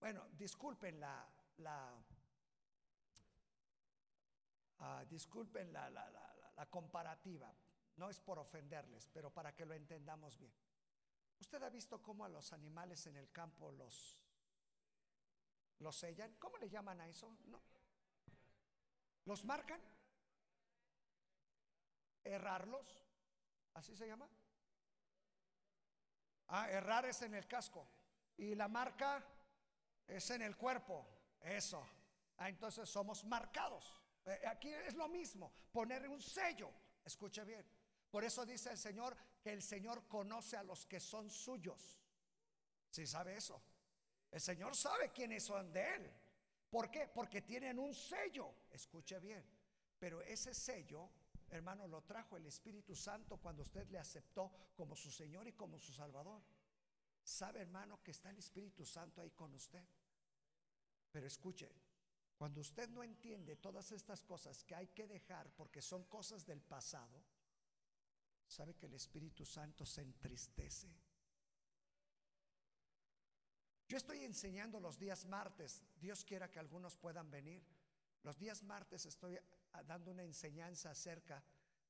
[0.00, 1.26] Bueno, disculpen la,
[1.58, 2.04] la
[4.80, 7.54] ah, disculpen la, la, comparativa,
[7.96, 10.52] no es por ofenderles, pero para que lo entendamos bien.
[11.40, 14.18] ¿Usted ha visto cómo a los animales en el campo los,
[15.78, 16.34] los sellan?
[16.38, 17.36] ¿Cómo le llaman a eso?
[17.46, 17.60] ¿No?
[19.24, 19.80] ¿Los marcan?
[22.24, 23.04] ¿Errarlos?
[23.74, 24.28] ¿Así se llama?
[26.48, 27.86] Ah, errar es en el casco.
[28.36, 29.24] Y la marca
[30.06, 31.06] es en el cuerpo.
[31.40, 31.86] Eso.
[32.38, 33.94] Ah, entonces somos marcados.
[34.24, 35.52] Eh, aquí es lo mismo.
[35.72, 36.70] Poner un sello.
[37.04, 37.66] Escuche bien.
[38.10, 39.16] Por eso dice el Señor
[39.48, 41.98] que el Señor conoce a los que son suyos.
[42.90, 43.62] Si sabe eso?
[44.30, 46.12] El Señor sabe quiénes son de Él.
[46.68, 47.08] ¿Por qué?
[47.08, 48.52] Porque tienen un sello.
[48.70, 49.42] Escuche bien.
[49.98, 51.08] Pero ese sello
[51.48, 55.78] hermano, lo trajo el Espíritu Santo cuando usted le aceptó como su Señor y como
[55.78, 56.42] su Salvador.
[57.22, 59.82] ¿Sabe, hermano, que está el Espíritu Santo ahí con usted?
[61.10, 61.72] Pero escuche,
[62.36, 66.60] cuando usted no entiende todas estas cosas que hay que dejar porque son cosas del
[66.60, 67.24] pasado,
[68.48, 70.88] ¿sabe que el Espíritu Santo se entristece?
[73.88, 77.62] Yo estoy enseñando los días martes, Dios quiera que algunos puedan venir.
[78.22, 79.38] Los días martes estoy
[79.86, 81.42] dando una enseñanza acerca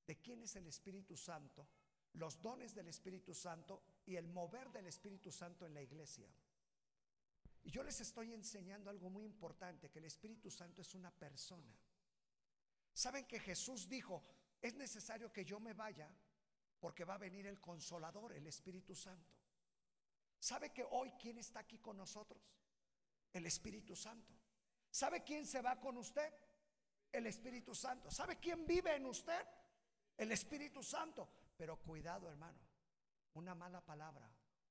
[0.06, 1.66] de quién es el Espíritu Santo,
[2.12, 6.28] los dones del Espíritu Santo y el mover del Espíritu Santo en la iglesia.
[7.64, 11.76] Y yo les estoy enseñando algo muy importante, que el Espíritu Santo es una persona.
[12.94, 14.24] Saben que Jesús dijo,
[14.62, 16.10] es necesario que yo me vaya
[16.80, 19.34] porque va a venir el consolador, el Espíritu Santo.
[20.38, 22.42] ¿Sabe que hoy quién está aquí con nosotros?
[23.32, 24.32] El Espíritu Santo.
[24.90, 26.32] ¿Sabe quién se va con usted?
[27.12, 28.10] El Espíritu Santo.
[28.10, 29.44] ¿Sabe quién vive en usted?
[30.16, 31.28] El Espíritu Santo.
[31.56, 32.58] Pero cuidado, hermano.
[33.34, 34.30] Una mala palabra,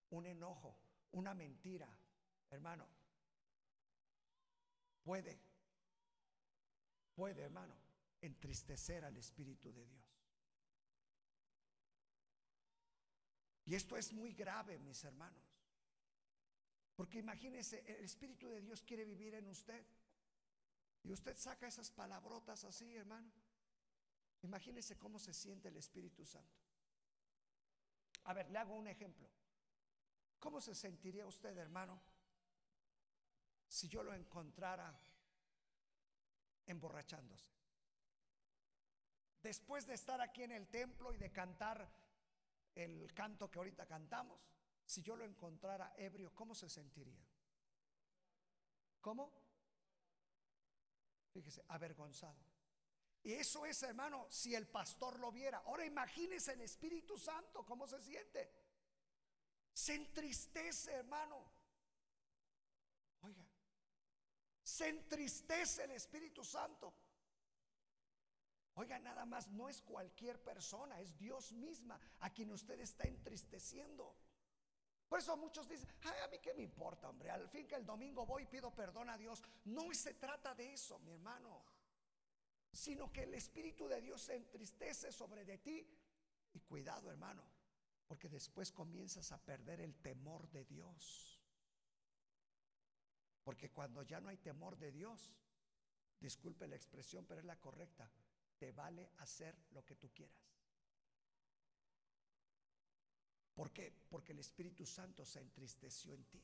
[0.10, 0.78] un enojo,
[1.12, 1.88] una mentira,
[2.49, 2.88] hermano.
[5.03, 5.39] Puede,
[7.14, 7.76] puede, hermano,
[8.20, 10.07] entristecer al Espíritu de Dios.
[13.68, 15.43] Y esto es muy grave, mis hermanos.
[16.95, 19.86] Porque imagínense, el Espíritu de Dios quiere vivir en usted.
[21.03, 23.30] Y usted saca esas palabrotas así, hermano.
[24.41, 26.57] Imagínese cómo se siente el Espíritu Santo.
[28.24, 29.30] A ver, le hago un ejemplo.
[30.39, 32.01] ¿Cómo se sentiría usted, hermano,
[33.68, 34.97] si yo lo encontrara
[36.65, 37.51] emborrachándose?
[39.43, 42.07] Después de estar aquí en el templo y de cantar
[42.78, 44.39] el canto que ahorita cantamos,
[44.86, 47.28] si yo lo encontrara ebrio, ¿cómo se sentiría?
[49.01, 49.34] ¿Cómo?
[51.32, 52.38] Fíjese, avergonzado.
[53.23, 55.57] Y eso es, hermano, si el pastor lo viera.
[55.65, 58.49] Ahora imagínese el Espíritu Santo, ¿cómo se siente?
[59.73, 61.51] Se entristece, hermano.
[63.21, 63.45] Oiga,
[64.63, 66.93] se entristece el Espíritu Santo.
[68.78, 74.15] Oiga, nada más, no es cualquier persona, es Dios misma a quien usted está entristeciendo.
[75.09, 78.23] Por eso muchos dicen, a mí qué me importa, hombre, al fin que el domingo
[78.28, 79.41] voy y pido perdón a Dios.
[79.65, 81.65] No se trata de eso, mi hermano,
[82.71, 85.88] sino que el Espíritu de Dios se entristece sobre de ti
[86.53, 87.43] Y cuidado, hermano,
[88.07, 91.41] porque después comienzas a perder el temor de Dios.
[93.43, 95.34] Porque cuando ya no hay temor de Dios,
[96.19, 98.11] disculpe la expresión, pero es la correcta,
[98.58, 100.43] te vale hacer lo que tú quieras.
[103.53, 103.91] ¿Por qué?
[104.10, 106.43] Porque el Espíritu Santo se entristeció en ti.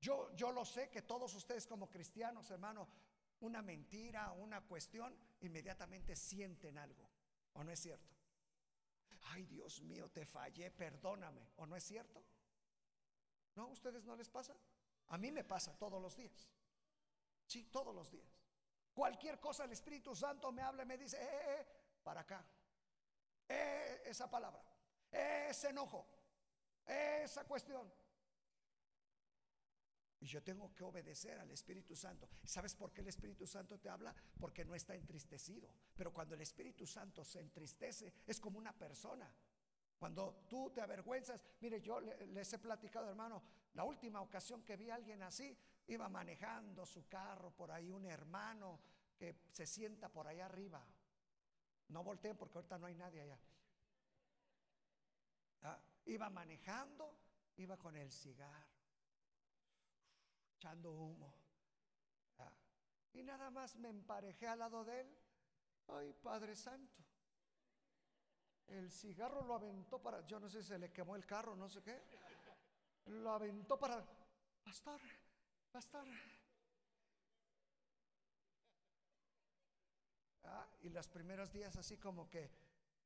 [0.00, 2.86] Yo, yo lo sé que todos ustedes como cristianos, hermano,
[3.40, 7.08] una mentira, una cuestión, inmediatamente sienten algo.
[7.54, 8.14] ¿O no es cierto?
[9.28, 11.48] Ay, Dios mío, te fallé, perdóname.
[11.56, 12.22] ¿O no es cierto?
[13.54, 13.62] ¿No?
[13.64, 14.54] ¿A ustedes no les pasa?
[15.08, 16.46] A mí me pasa todos los días.
[17.46, 18.35] Sí, todos los días.
[18.96, 21.66] Cualquier cosa el Espíritu Santo me habla y me dice, eh, eh, eh
[22.02, 22.42] para acá.
[23.46, 24.62] Esa palabra,
[25.12, 26.08] ese enojo,
[26.86, 27.92] esa cuestión.
[30.20, 32.26] Y yo tengo que obedecer al Espíritu Santo.
[32.42, 34.14] ¿Sabes por qué el Espíritu Santo te habla?
[34.40, 35.68] Porque no está entristecido.
[35.94, 39.30] Pero cuando el Espíritu Santo se entristece, es como una persona.
[39.98, 43.42] Cuando tú te avergüenzas, mire, yo les he platicado, hermano,
[43.74, 45.54] la última ocasión que vi a alguien así,
[45.88, 48.80] iba manejando su carro por ahí, un hermano
[49.16, 50.84] que se sienta por allá arriba.
[51.88, 53.38] No volteen porque ahorita no hay nadie allá.
[55.62, 57.16] Ah, iba manejando,
[57.56, 58.74] iba con el cigarro,
[60.56, 61.32] echando humo.
[62.38, 62.52] Ah,
[63.14, 65.18] y nada más me emparejé al lado de él.
[65.88, 67.04] Ay, Padre Santo.
[68.66, 71.68] El cigarro lo aventó para, yo no sé si se le quemó el carro, no
[71.68, 72.02] sé qué.
[73.06, 74.04] Lo aventó para,
[74.64, 75.00] pastor,
[75.76, 76.08] pastor.
[80.44, 82.50] Ah, y los primeros días así como que,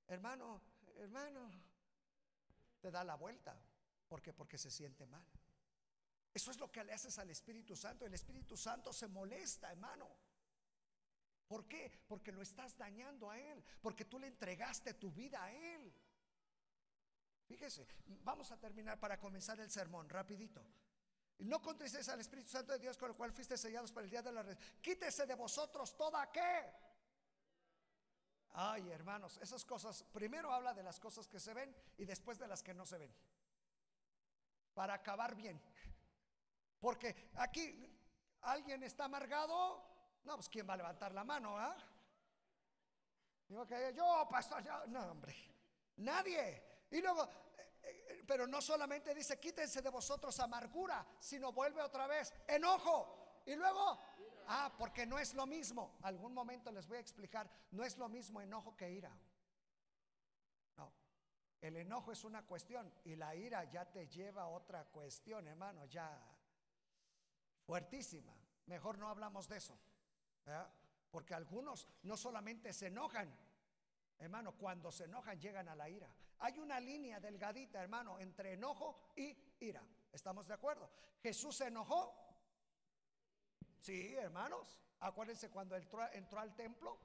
[0.06, 0.62] hermano,
[0.98, 1.50] hermano,
[2.80, 3.60] te da la vuelta.
[4.06, 4.22] ¿Por?
[4.36, 5.26] Porque se siente mal.
[6.32, 8.06] Eso es lo que le haces al Espíritu Santo.
[8.06, 10.08] El Espíritu Santo se molesta, hermano.
[11.48, 11.90] ¿Por qué?
[12.06, 13.64] Porque lo estás dañando a Él.
[13.80, 15.92] Porque tú le entregaste tu vida a Él.
[17.48, 17.88] Fíjese,
[18.22, 20.64] vamos a terminar para comenzar el sermón, rapidito.
[21.40, 24.22] No contristéis al Espíritu Santo de Dios con el cual fuiste sellados para el día
[24.22, 24.58] de la red.
[24.80, 26.70] Quítese de vosotros toda qué.
[28.52, 32.48] Ay, hermanos, esas cosas, primero habla de las cosas que se ven y después de
[32.48, 33.14] las que no se ven.
[34.74, 35.60] Para acabar bien.
[36.78, 37.96] Porque aquí
[38.42, 39.82] alguien está amargado,
[40.24, 41.56] no, pues ¿quién va a levantar la mano?
[41.58, 41.76] Ah?
[43.48, 45.34] Digo que yo, pastor, no, hombre,
[45.96, 46.86] nadie.
[46.90, 47.49] Y luego, eh, eh,
[48.26, 53.42] pero no solamente dice, quítense de vosotros amargura, sino vuelve otra vez, enojo.
[53.46, 53.98] Y luego,
[54.52, 55.96] Ah, porque no es lo mismo.
[56.02, 57.48] Algún momento les voy a explicar.
[57.70, 59.16] No es lo mismo enojo que ira.
[60.76, 60.92] No.
[61.60, 65.84] El enojo es una cuestión y la ira ya te lleva a otra cuestión, hermano,
[65.84, 66.20] ya
[67.64, 68.34] fuertísima.
[68.66, 69.78] Mejor no hablamos de eso.
[71.12, 73.32] Porque algunos no solamente se enojan,
[74.20, 76.08] hermano, cuando se enojan llegan a la ira.
[76.38, 79.82] Hay una línea delgadita, hermano, entre enojo y ira.
[80.12, 80.90] ¿Estamos de acuerdo?
[81.22, 82.20] Jesús se enojó
[83.80, 84.78] Sí, hermanos.
[85.00, 86.98] Acuérdense cuando entró, entró al templo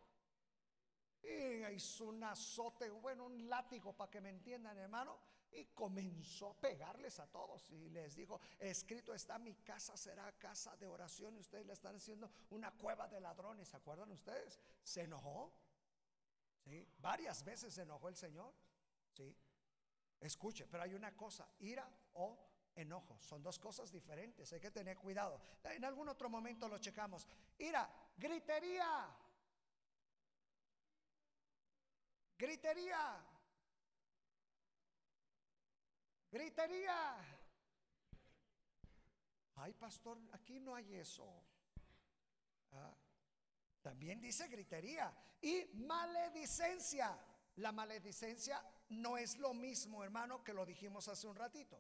[1.23, 5.17] y hizo un azote, bueno, un látigo para que me entiendan, hermano.
[5.51, 10.75] Y comenzó a pegarles a todos y les dijo, escrito está, mi casa será casa
[10.75, 14.59] de oración y ustedes le están haciendo una cueva de ladrones, ¿se acuerdan ustedes?
[14.83, 15.53] Se enojó.
[16.99, 18.53] Varias veces se enojó el Señor.
[19.13, 19.35] Sí.
[20.19, 22.37] Escuche, pero hay una cosa, ira o
[22.75, 23.17] enojo.
[23.21, 25.39] Son dos cosas diferentes, hay que tener cuidado.
[25.63, 27.27] En algún otro momento lo checamos.
[27.57, 29.09] Ira, gritería.
[32.37, 33.23] Gritería.
[36.31, 37.17] Gritería.
[39.55, 41.25] Ay, pastor, aquí no hay eso.
[42.73, 42.93] Ah,
[43.85, 47.15] también dice gritería y maledicencia.
[47.57, 51.79] La maledicencia no es lo mismo, hermano, que lo dijimos hace un ratito.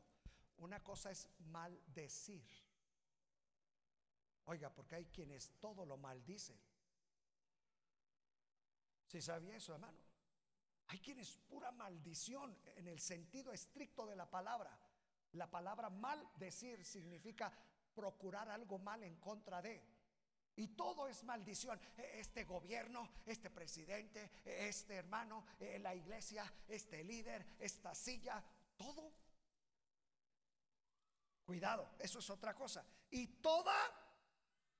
[0.57, 2.47] Una cosa es maldecir.
[4.43, 6.61] Oiga, porque hay quienes todo lo maldicen.
[9.07, 9.97] Si sabía eso, hermano.
[10.89, 14.79] Hay quienes pura maldición en el sentido estricto de la palabra.
[15.31, 17.51] La palabra maldecir significa
[17.95, 19.94] procurar algo mal en contra de.
[20.57, 21.79] Y todo es maldición.
[21.97, 28.43] E, este gobierno, este presidente, e, este hermano, e, la iglesia, este líder, esta silla,
[28.77, 29.25] todo
[31.45, 32.83] Cuidado, eso es otra cosa.
[33.11, 33.75] Y toda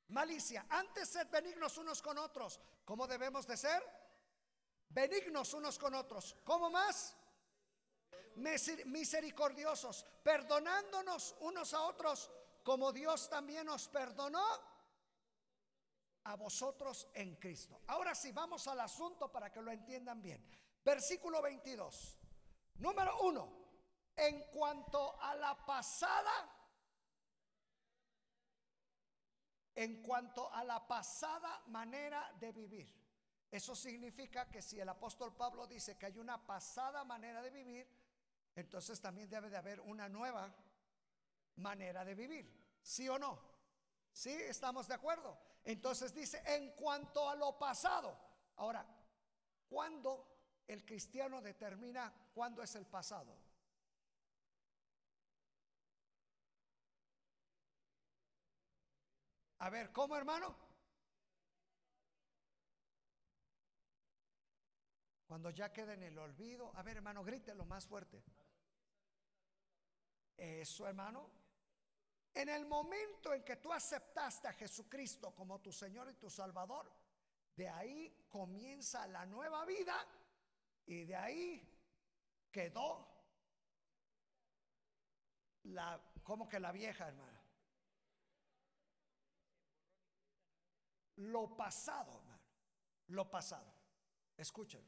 [0.07, 0.65] malicia.
[0.69, 2.59] Antes sed benignos unos con otros.
[2.83, 3.83] ¿Cómo debemos de ser?
[4.89, 6.35] Benignos unos con otros.
[6.43, 7.15] ¿Cómo más?
[8.35, 12.31] Misericordiosos, perdonándonos unos a otros,
[12.63, 14.43] como Dios también nos perdonó.
[16.25, 17.81] A vosotros en Cristo.
[17.87, 20.43] Ahora sí, vamos al asunto para que lo entiendan bien.
[20.83, 22.17] Versículo 22.
[22.75, 23.51] Número uno,
[24.15, 26.51] en cuanto a la pasada,
[29.75, 33.05] en cuanto a la pasada manera de vivir.
[33.51, 37.87] Eso significa que si el apóstol Pablo dice que hay una pasada manera de vivir,
[38.55, 40.53] entonces también debe de haber una nueva
[41.57, 42.79] manera de vivir.
[42.81, 43.39] ¿Sí o no?
[44.11, 44.31] ¿Sí?
[44.31, 45.54] ¿Estamos de acuerdo?
[45.65, 48.15] Entonces dice, en cuanto a lo pasado.
[48.57, 48.85] Ahora,
[49.67, 53.35] ¿cuándo el cristiano determina cuándo es el pasado?
[59.57, 60.55] A ver, ¿cómo hermano?
[65.25, 66.71] Cuando ya queda en el olvido.
[66.75, 68.23] A ver, hermano, lo más fuerte.
[70.37, 71.44] Eso, hermano.
[72.35, 76.91] En el momento en que tú aceptaste a Jesucristo como tu Señor y tu Salvador,
[77.55, 79.95] de ahí comienza la nueva vida
[80.85, 81.75] y de ahí
[82.51, 83.07] quedó
[85.63, 87.39] la, como que la vieja, hermano.
[91.15, 92.43] Lo pasado, hermano.
[93.07, 93.73] Lo pasado.
[94.35, 94.85] Escuchen.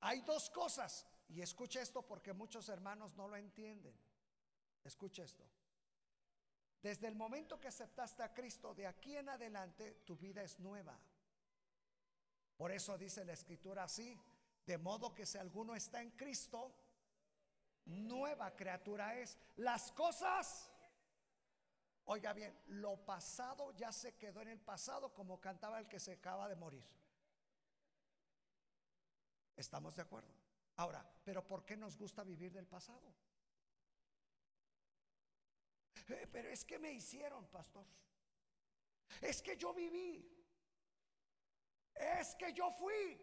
[0.00, 1.08] Hay dos cosas.
[1.28, 3.98] Y escuche esto porque muchos hermanos no lo entienden.
[4.84, 5.44] Escuche esto.
[6.82, 10.98] Desde el momento que aceptaste a Cristo, de aquí en adelante tu vida es nueva.
[12.56, 14.18] Por eso dice la escritura así,
[14.64, 16.74] de modo que si alguno está en Cristo,
[17.86, 19.38] nueva criatura es.
[19.56, 20.70] Las cosas,
[22.04, 26.12] oiga bien, lo pasado ya se quedó en el pasado como cantaba el que se
[26.12, 26.84] acaba de morir.
[29.56, 30.32] ¿Estamos de acuerdo?
[30.76, 33.12] Ahora, pero ¿por qué nos gusta vivir del pasado?
[36.08, 37.86] Eh, pero es que me hicieron, pastor.
[39.20, 40.12] Es que yo viví.
[41.94, 43.20] Es que yo fui.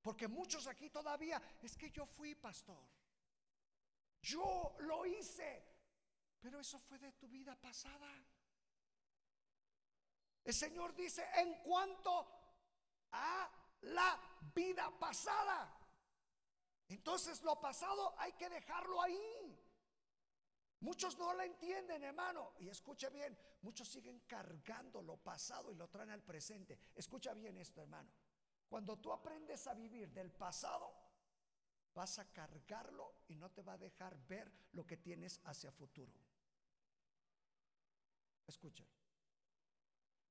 [0.00, 2.86] Porque muchos aquí todavía, es que yo fui, pastor.
[4.20, 5.64] Yo lo hice.
[6.40, 8.10] Pero eso fue de tu vida pasada.
[10.44, 12.28] El Señor dice, en cuanto
[13.12, 14.20] a la
[14.54, 15.74] vida pasada.
[16.88, 19.43] Entonces lo pasado hay que dejarlo ahí.
[20.84, 22.52] Muchos no la entienden, hermano.
[22.58, 26.78] Y escucha bien, muchos siguen cargando lo pasado y lo traen al presente.
[26.94, 28.10] Escucha bien esto, hermano.
[28.68, 30.94] Cuando tú aprendes a vivir del pasado,
[31.94, 36.12] vas a cargarlo y no te va a dejar ver lo que tienes hacia futuro.
[38.46, 38.84] Escucha.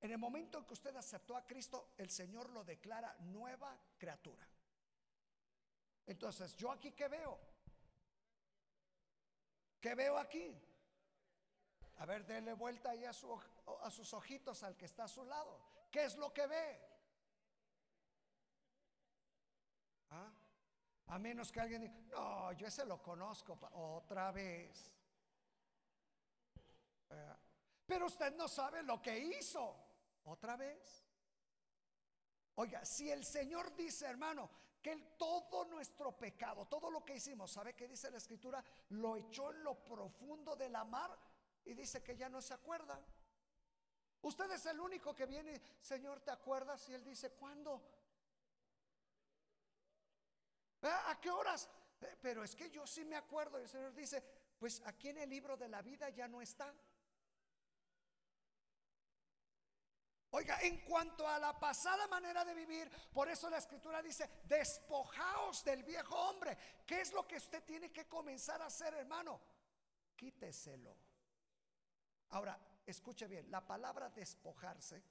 [0.01, 4.47] En el momento en que usted aceptó a Cristo, el Señor lo declara nueva criatura.
[6.05, 7.52] Entonces, ¿yo aquí qué veo?
[9.83, 10.57] ¿Qué veo aquí?
[11.97, 15.59] A ver, denle vuelta ahí a, a sus ojitos al que está a su lado.
[15.91, 16.79] ¿Qué es lo que ve?
[20.11, 20.31] ¿Ah?
[21.07, 24.89] A menos que alguien diga, no, yo ese lo conozco otra vez.
[27.09, 27.35] Eh,
[27.85, 29.75] pero usted no sabe lo que hizo
[30.23, 31.03] otra vez.
[32.55, 34.49] Oiga, si el Señor dice, hermano,
[34.83, 38.63] que todo nuestro pecado, todo lo que hicimos, ¿sabe qué dice la escritura?
[38.89, 41.17] Lo echó en lo profundo de la mar
[41.63, 42.99] y dice que ya no se acuerda.
[44.21, 46.87] Usted es el único que viene, Señor, ¿te acuerdas?
[46.89, 47.81] Y él dice, ¿cuándo?
[50.81, 51.69] ¿A qué horas?
[52.01, 53.59] Eh, pero es que yo sí me acuerdo.
[53.59, 54.21] Y el Señor dice,
[54.59, 56.73] pues aquí en el libro de la vida ya no está.
[60.35, 65.63] Oiga, en cuanto a la pasada manera de vivir, por eso la escritura dice, despojaos
[65.63, 66.57] del viejo hombre.
[66.87, 69.39] ¿Qué es lo que usted tiene que comenzar a hacer, hermano?
[70.15, 70.97] Quíteselo.
[72.29, 75.03] Ahora, escuche bien, la palabra despojarse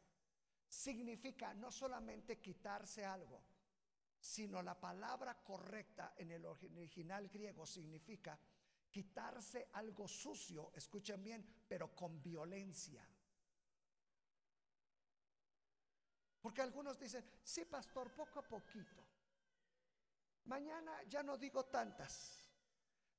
[0.68, 3.44] significa no solamente quitarse algo,
[4.18, 8.36] sino la palabra correcta en el original griego significa
[8.90, 13.06] quitarse algo sucio, escuchen bien, pero con violencia.
[16.42, 19.00] Porque algunos dicen, sí, pastor, poco a poquito.
[20.44, 22.42] Mañana ya no digo tantas.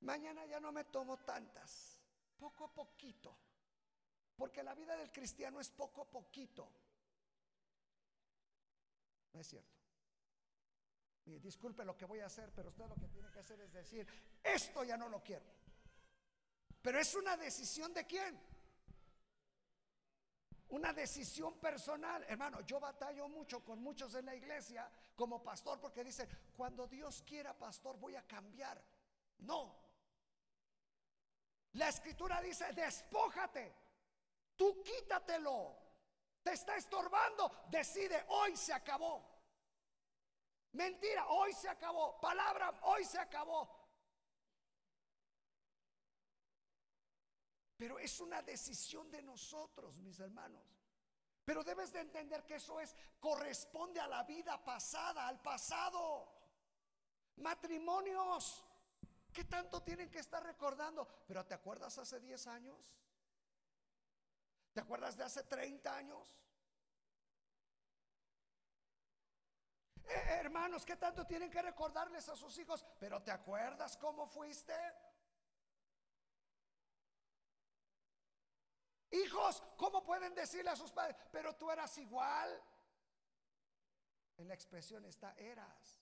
[0.00, 1.98] Mañana ya no me tomo tantas.
[2.36, 3.34] Poco a poquito.
[4.36, 6.70] Porque la vida del cristiano es poco a poquito.
[9.32, 9.74] No es cierto.
[11.24, 14.06] disculpe lo que voy a hacer, pero usted lo que tiene que hacer es decir,
[14.42, 15.46] esto ya no lo quiero.
[16.82, 18.38] Pero es una decisión de quién?
[20.74, 22.24] Una decisión personal.
[22.28, 27.22] Hermano, yo batallo mucho con muchos en la iglesia como pastor porque dicen, cuando Dios
[27.24, 28.82] quiera, pastor, voy a cambiar.
[29.38, 29.72] No.
[31.74, 33.72] La escritura dice, despójate,
[34.56, 35.76] tú quítatelo.
[36.42, 39.24] te está estorbando, decide, hoy se acabó.
[40.72, 42.20] Mentira, hoy se acabó.
[42.20, 43.83] Palabra, hoy se acabó.
[47.84, 50.64] Pero es una decisión de nosotros, mis hermanos.
[51.44, 56.26] Pero debes de entender que eso es corresponde a la vida pasada, al pasado.
[57.36, 58.64] Matrimonios,
[59.30, 61.06] ¿qué tanto tienen que estar recordando?
[61.26, 62.96] Pero ¿te acuerdas hace 10 años?
[64.72, 66.40] ¿Te acuerdas de hace 30 años?
[70.06, 72.82] Eh, hermanos, ¿qué tanto tienen que recordarles a sus hijos?
[72.98, 74.72] Pero ¿te acuerdas cómo fuiste?
[79.14, 81.16] Hijos, ¿cómo pueden decirle a sus padres?
[81.30, 82.50] Pero tú eras igual.
[84.36, 86.00] En la expresión está eras.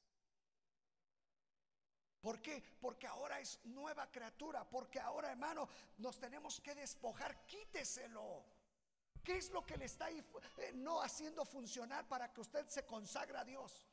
[2.23, 2.63] ¿Por qué?
[2.81, 4.65] Porque ahora es nueva criatura.
[4.69, 7.45] Porque ahora, hermano, nos tenemos que despojar.
[7.45, 8.47] Quíteselo.
[9.23, 13.37] ¿Qué es lo que le está eh, no haciendo funcionar para que usted se consagre
[13.37, 13.87] a Dios?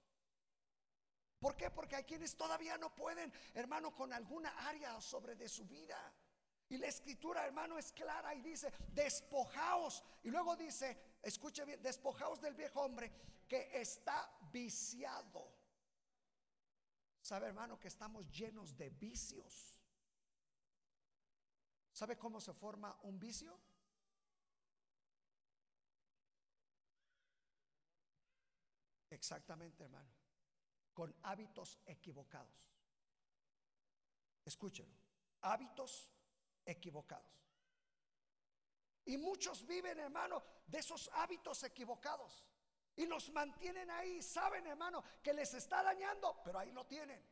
[1.39, 1.69] ¿Por qué?
[1.69, 6.13] Porque hay quienes todavía no pueden, hermano, con alguna área sobre de su vida.
[6.69, 10.03] Y la escritura, hermano, es clara y dice, despojaos.
[10.23, 13.11] Y luego dice, escuche bien, despojaos del viejo hombre
[13.47, 15.51] que está viciado.
[17.21, 19.75] ¿Sabe, hermano, que estamos llenos de vicios?
[21.91, 23.59] ¿Sabe cómo se forma un vicio?
[29.09, 30.09] Exactamente, hermano.
[30.93, 32.69] Con hábitos equivocados.
[34.45, 34.93] Escúchelo.
[35.41, 36.11] Hábitos
[36.69, 37.39] equivocados.
[39.05, 42.45] Y muchos viven, hermano, de esos hábitos equivocados.
[42.95, 44.21] Y los mantienen ahí.
[44.21, 47.25] Saben, hermano, que les está dañando, pero ahí lo tienen.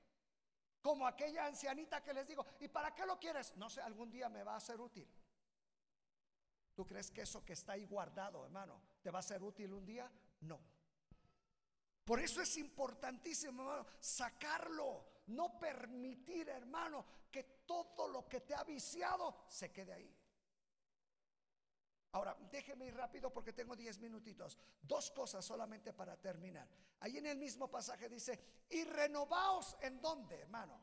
[0.82, 3.56] Como aquella ancianita que les digo, ¿y para qué lo quieres?
[3.58, 5.08] No sé, algún día me va a ser útil.
[6.74, 9.86] ¿Tú crees que eso que está ahí guardado, hermano, te va a ser útil un
[9.86, 10.12] día?
[10.42, 10.60] No.
[12.06, 18.64] Por eso es importantísimo, hermano, sacarlo no permitir, hermano, que todo lo que te ha
[18.64, 20.18] viciado se quede ahí.
[22.14, 24.58] Ahora, déjeme ir rápido porque tengo 10 minutitos.
[24.82, 26.68] Dos cosas solamente para terminar.
[27.02, 30.80] Ahí en el mismo pasaje dice, y renovaos en dónde, hermano.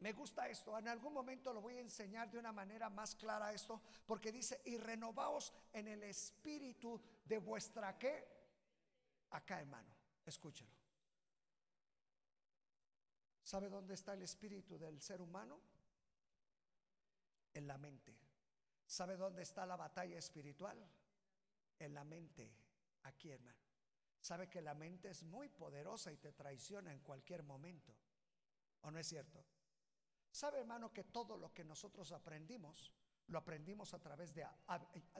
[0.00, 3.52] Me gusta esto, en algún momento lo voy a enseñar de una manera más clara
[3.52, 8.28] esto, porque dice, y renovaos en el espíritu de vuestra qué.
[9.30, 9.88] Acá, hermano,
[10.24, 10.75] escúchalo.
[13.46, 15.60] ¿Sabe dónde está el espíritu del ser humano?
[17.54, 18.18] En la mente.
[18.84, 20.76] ¿Sabe dónde está la batalla espiritual?
[21.78, 22.52] En la mente.
[23.04, 23.60] Aquí, hermano.
[24.20, 27.94] ¿Sabe que la mente es muy poderosa y te traiciona en cualquier momento?
[28.80, 29.44] ¿O no es cierto?
[30.28, 32.90] ¿Sabe, hermano, que todo lo que nosotros aprendimos,
[33.28, 34.44] lo aprendimos a través de,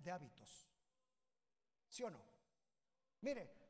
[0.03, 0.69] de hábitos?
[1.87, 2.25] ¿Sí o no?
[3.21, 3.66] Mire,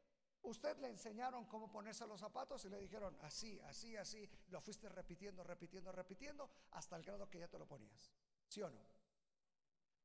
[0.47, 4.31] Usted le enseñaron cómo ponerse los zapatos y le dijeron así, así, así.
[4.51, 8.13] Lo fuiste repitiendo, repitiendo, repitiendo hasta el grado que ya te lo ponías.
[8.47, 8.81] ¿Sí o no?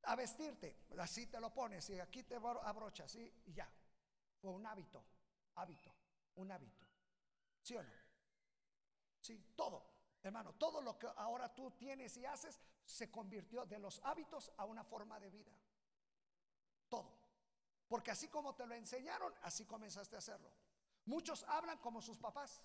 [0.02, 3.70] A vestirte, así te lo pones y aquí te abrochas, así y ya.
[4.40, 5.04] Fue un hábito,
[5.54, 5.94] hábito,
[6.34, 6.86] un hábito.
[7.62, 7.92] ¿Sí o no?
[9.20, 9.92] Sí, todo.
[10.24, 14.64] Hermano, todo lo que ahora tú tienes y haces se convirtió de los hábitos a
[14.64, 15.52] una forma de vida.
[17.92, 20.50] Porque así como te lo enseñaron, así comenzaste a hacerlo.
[21.04, 22.62] Muchos hablan como sus papás.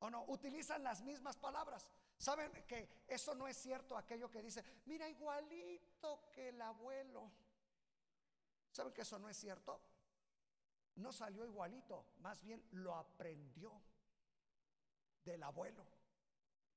[0.00, 0.24] ¿O no?
[0.24, 1.86] Utilizan las mismas palabras.
[2.16, 7.30] ¿Saben que eso no es cierto aquello que dice, mira igualito que el abuelo?
[8.72, 9.80] ¿Saben que eso no es cierto?
[10.96, 13.80] No salió igualito, más bien lo aprendió
[15.22, 15.86] del abuelo.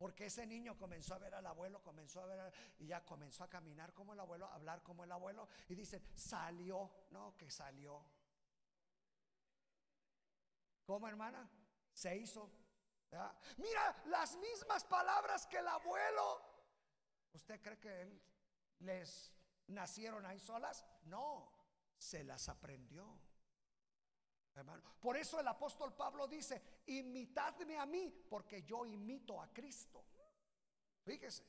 [0.02, 3.48] Porque ese niño comenzó a ver al abuelo, comenzó a ver y ya comenzó a
[3.48, 5.48] caminar como el abuelo, a hablar como el abuelo.
[5.70, 8.04] Y dicen, salió, no, que salió.
[10.86, 11.48] ¿Cómo hermana?
[11.94, 12.50] Se hizo.
[13.58, 16.42] Mira, las mismas palabras que el abuelo.
[17.34, 18.24] ¿Usted cree que él
[18.80, 19.32] les
[19.68, 20.84] nacieron ahí solas?
[21.04, 21.54] No,
[22.00, 23.20] se las aprendió.
[25.00, 30.04] Por eso el apóstol Pablo dice, imitadme a mí, porque yo imito a Cristo.
[31.04, 31.46] Fíjese.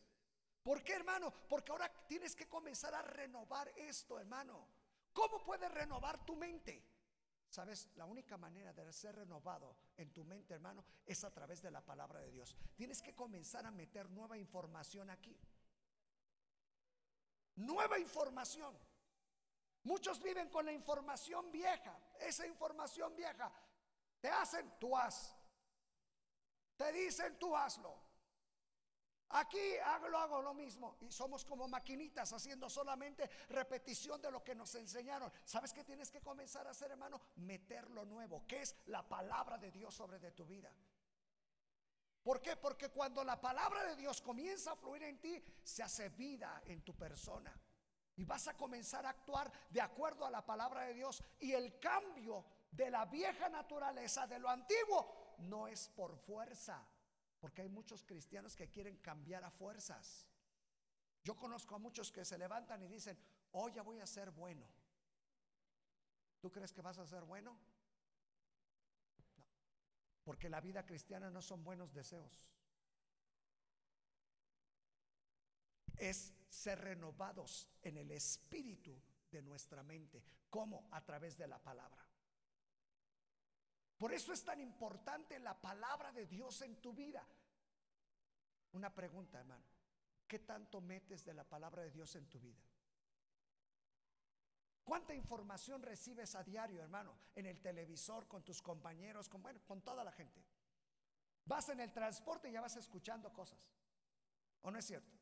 [0.62, 1.32] ¿Por qué, hermano?
[1.48, 4.68] Porque ahora tienes que comenzar a renovar esto, hermano.
[5.12, 6.84] ¿Cómo puedes renovar tu mente?
[7.48, 11.70] Sabes, la única manera de ser renovado en tu mente, hermano, es a través de
[11.70, 12.56] la palabra de Dios.
[12.76, 15.38] Tienes que comenzar a meter nueva información aquí.
[17.56, 18.74] Nueva información.
[19.84, 21.98] Muchos viven con la información vieja.
[22.20, 23.52] Esa información vieja
[24.20, 25.36] te hacen, tú haz.
[26.76, 28.00] Te dicen, tú hazlo.
[29.34, 34.74] Aquí hago, lo mismo y somos como maquinitas haciendo solamente repetición de lo que nos
[34.74, 35.32] enseñaron.
[35.44, 37.20] ¿Sabes qué tienes que comenzar a hacer, hermano?
[37.36, 40.70] Meter lo nuevo, que es la palabra de Dios sobre de tu vida.
[42.22, 42.56] ¿Por qué?
[42.56, 46.82] Porque cuando la palabra de Dios comienza a fluir en ti, se hace vida en
[46.82, 47.58] tu persona.
[48.22, 51.24] Y vas a comenzar a actuar de acuerdo a la palabra de Dios.
[51.40, 56.86] Y el cambio de la vieja naturaleza, de lo antiguo, no es por fuerza,
[57.40, 60.28] porque hay muchos cristianos que quieren cambiar a fuerzas.
[61.24, 63.18] Yo conozco a muchos que se levantan y dicen,
[63.50, 64.68] hoy ya voy a ser bueno.
[66.38, 67.58] ¿Tú crees que vas a ser bueno?
[69.36, 69.44] No.
[70.22, 72.46] Porque la vida cristiana no son buenos deseos.
[75.96, 79.00] Es ser renovados en el espíritu
[79.30, 80.22] de nuestra mente.
[80.50, 80.86] ¿Cómo?
[80.90, 82.06] A través de la palabra.
[83.96, 87.26] Por eso es tan importante la palabra de Dios en tu vida.
[88.72, 89.64] Una pregunta, hermano.
[90.28, 92.60] ¿Qué tanto metes de la palabra de Dios en tu vida?
[94.84, 97.16] ¿Cuánta información recibes a diario, hermano?
[97.34, 100.44] En el televisor, con tus compañeros, con, bueno, con toda la gente.
[101.46, 103.72] Vas en el transporte y ya vas escuchando cosas.
[104.60, 105.21] ¿O no es cierto?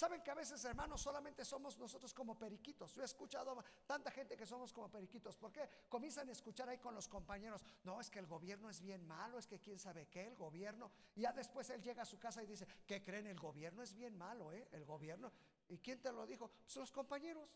[0.00, 2.94] Saben que a veces, hermanos, solamente somos nosotros como periquitos.
[2.94, 5.36] Yo he escuchado tanta gente que somos como periquitos.
[5.36, 5.68] ¿Por qué?
[5.90, 7.62] Comienzan a escuchar ahí con los compañeros.
[7.84, 10.90] No, es que el gobierno es bien malo, es que quién sabe qué, el gobierno.
[11.14, 13.26] Y ya después él llega a su casa y dice, ¿qué creen?
[13.26, 14.66] El gobierno es bien malo, ¿eh?
[14.72, 15.30] El gobierno.
[15.68, 16.48] ¿Y quién te lo dijo?
[16.48, 17.50] Pues los compañeros.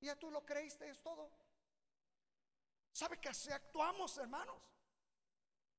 [0.00, 1.32] Ya tú lo creíste, es todo.
[2.92, 4.62] ¿Sabe que así actuamos, hermanos?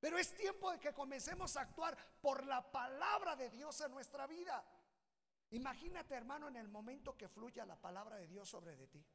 [0.01, 4.27] Pero es tiempo de que comencemos a actuar por la palabra de Dios en nuestra
[4.27, 4.65] vida.
[5.53, 9.05] Imagínate, hermano, en el momento que fluya la palabra de Dios sobre de ti.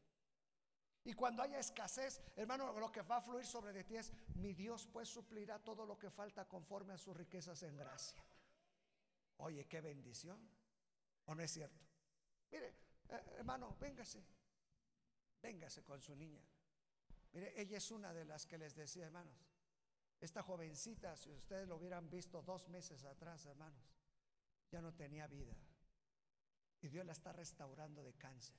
[1.02, 4.54] Y cuando haya escasez, hermano, lo que va a fluir sobre de ti es, mi
[4.54, 8.22] Dios pues suplirá todo lo que falta conforme a sus riquezas en gracia.
[9.38, 10.38] Oye, qué bendición.
[11.26, 11.84] ¿O no es cierto?
[12.52, 12.68] Mire,
[13.08, 14.24] eh, hermano, véngase.
[15.42, 16.44] Véngase con su niña.
[17.32, 19.44] Mire, ella es una de las que les decía, hermanos.
[20.20, 23.92] Esta jovencita, si ustedes lo hubieran visto dos meses atrás, hermanos,
[24.70, 25.56] ya no tenía vida.
[26.80, 28.56] Y Dios la está restaurando de cáncer.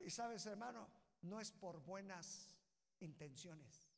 [0.00, 0.88] Y sabes, hermano,
[1.22, 2.56] no es por buenas
[3.00, 3.88] intenciones,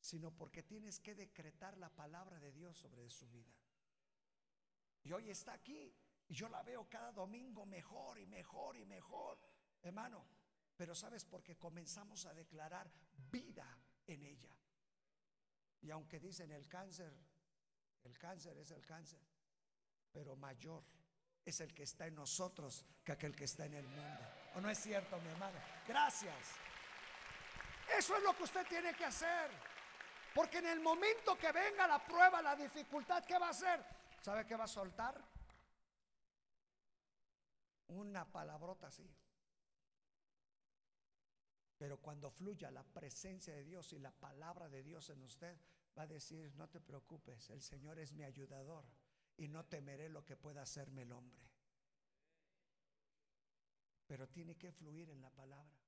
[0.00, 3.52] sino porque tienes que decretar la palabra de Dios sobre su vida.
[5.02, 5.94] Y hoy está aquí
[6.26, 9.38] y yo la veo cada domingo mejor y mejor y mejor,
[9.82, 10.26] hermano.
[10.76, 12.90] Pero sabes, porque comenzamos a declarar
[13.30, 14.56] vida en ella.
[15.82, 17.14] Y aunque dicen el cáncer,
[18.02, 19.29] el cáncer es el cáncer
[20.12, 20.84] pero mayor
[21.44, 24.20] es el que está en nosotros que aquel que está en el mundo.
[24.54, 25.58] ¿O no es cierto, mi hermano?
[25.86, 26.52] Gracias.
[27.96, 29.50] Eso es lo que usted tiene que hacer.
[30.34, 33.84] Porque en el momento que venga la prueba, la dificultad, ¿qué va a hacer?
[34.20, 35.20] ¿Sabe qué va a soltar?
[37.88, 39.08] Una palabrota así.
[41.76, 45.58] Pero cuando fluya la presencia de Dios y la palabra de Dios en usted,
[45.98, 48.84] va a decir, no te preocupes, el Señor es mi ayudador
[49.40, 51.40] y no temeré lo que pueda hacerme el hombre.
[54.06, 55.80] Pero tiene que fluir en la palabra.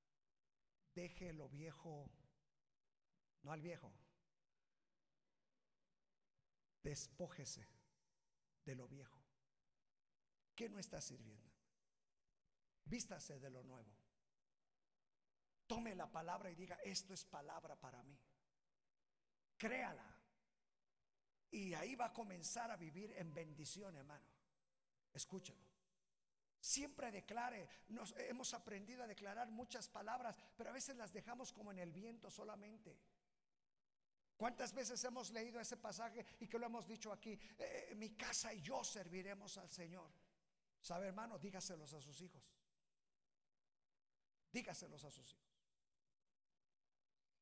[0.95, 2.11] Deje lo viejo,
[3.43, 3.93] no al viejo.
[6.83, 7.69] Despójese
[8.65, 9.23] de lo viejo.
[10.55, 11.53] ¿Qué no está sirviendo?
[12.87, 13.95] Vístase de lo nuevo.
[15.67, 18.19] Tome la palabra y diga, esto es palabra para mí.
[19.59, 20.12] Créala.
[21.53, 24.27] Y ahí va a comenzar a vivir en bendición, hermano.
[25.13, 25.63] Escúchelo.
[26.59, 31.73] Siempre declare, nos hemos aprendido a declarar muchas palabras, pero a veces las dejamos como
[31.73, 32.99] en el viento solamente.
[34.37, 37.33] ¿Cuántas veces hemos leído ese pasaje y que lo hemos dicho aquí?
[37.33, 40.11] Eh, eh, mi casa y yo serviremos al Señor.
[40.81, 41.39] ¿Sabe, hermano?
[41.39, 42.43] Dígaselos a sus hijos.
[44.51, 45.53] Dígaselos a sus hijos.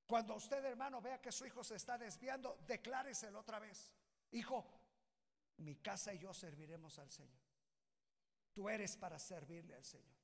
[0.07, 3.93] Cuando usted, hermano, vea que su hijo se está desviando, decláreselo otra vez.
[4.33, 4.64] Hijo,
[5.59, 7.41] mi casa y yo serviremos al Señor.
[8.53, 10.20] Tú eres para servirle al Señor.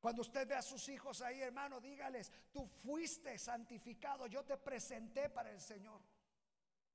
[0.00, 5.28] Cuando usted ve a sus hijos ahí, hermano, dígales, tú fuiste santificado, yo te presenté
[5.28, 6.00] para el Señor.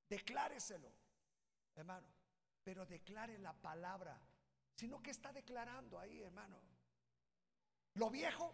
[0.08, 0.92] Decláreselo,
[1.76, 2.08] hermano,
[2.64, 4.20] pero declare la palabra,
[4.74, 6.62] sino que está declarando ahí, hermano.
[7.96, 8.54] Lo viejo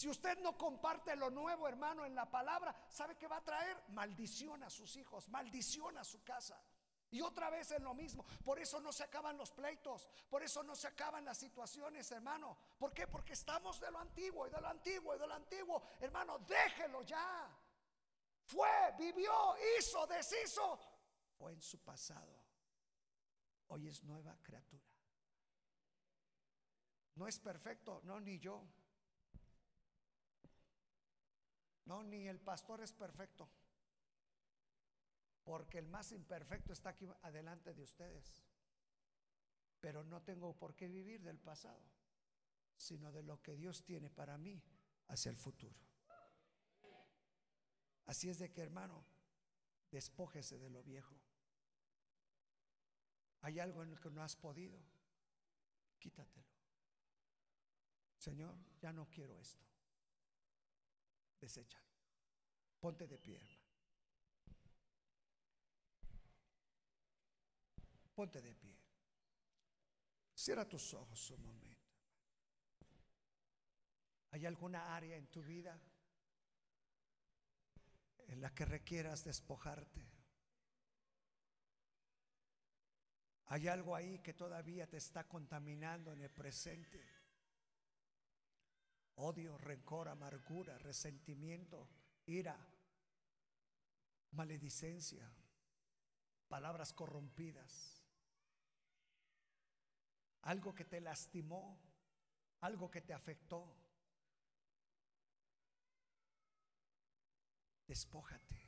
[0.00, 3.76] si usted no comparte lo nuevo, hermano, en la palabra, ¿sabe qué va a traer?
[3.88, 6.58] Maldición a sus hijos, maldición a su casa.
[7.10, 8.24] Y otra vez es lo mismo.
[8.42, 10.08] Por eso no se acaban los pleitos.
[10.30, 12.56] Por eso no se acaban las situaciones, hermano.
[12.78, 13.08] ¿Por qué?
[13.08, 15.82] Porque estamos de lo antiguo y de lo antiguo y de lo antiguo.
[16.00, 17.54] Hermano, déjelo ya.
[18.44, 20.80] fue, vivió, hizo, deshizo,
[21.36, 22.42] fue en su pasado.
[23.66, 24.82] Hoy es nueva criatura.
[27.16, 28.64] No es perfecto, no, ni yo.
[31.84, 33.48] No, ni el pastor es perfecto.
[35.44, 38.42] Porque el más imperfecto está aquí adelante de ustedes.
[39.80, 41.82] Pero no tengo por qué vivir del pasado,
[42.76, 44.62] sino de lo que Dios tiene para mí
[45.08, 45.78] hacia el futuro.
[48.06, 49.04] Así es de que, hermano,
[49.90, 51.16] despójese de lo viejo.
[53.42, 54.78] Hay algo en el que no has podido,
[55.98, 56.46] quítatelo.
[58.18, 59.69] Señor, ya no quiero esto.
[61.40, 61.86] Deséchalo.
[62.78, 63.40] Ponte de pie.
[68.14, 68.78] Ponte de pie.
[70.34, 71.90] Cierra tus ojos un momento.
[74.32, 75.78] ¿Hay alguna área en tu vida
[78.28, 80.08] en la que requieras despojarte?
[83.46, 87.19] ¿Hay algo ahí que todavía te está contaminando en el presente?
[89.22, 91.86] Odio, rencor, amargura, resentimiento,
[92.24, 92.56] ira,
[94.30, 95.30] maledicencia,
[96.48, 98.02] palabras corrompidas.
[100.42, 101.78] Algo que te lastimó,
[102.60, 103.76] algo que te afectó.
[107.86, 108.58] Despójate.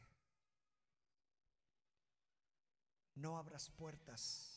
[3.15, 4.52] No abras puertas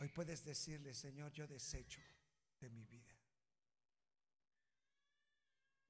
[0.00, 2.00] Hoy puedes decirle, Señor, yo desecho
[2.58, 3.14] de mi vida.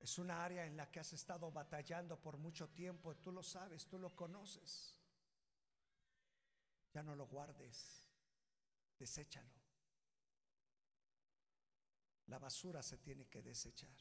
[0.01, 3.15] Es una área en la que has estado batallando por mucho tiempo.
[3.17, 4.97] Tú lo sabes, tú lo conoces.
[6.93, 8.05] Ya no lo guardes.
[8.99, 9.49] Deséchalo.
[12.27, 13.97] La basura se tiene que desechar.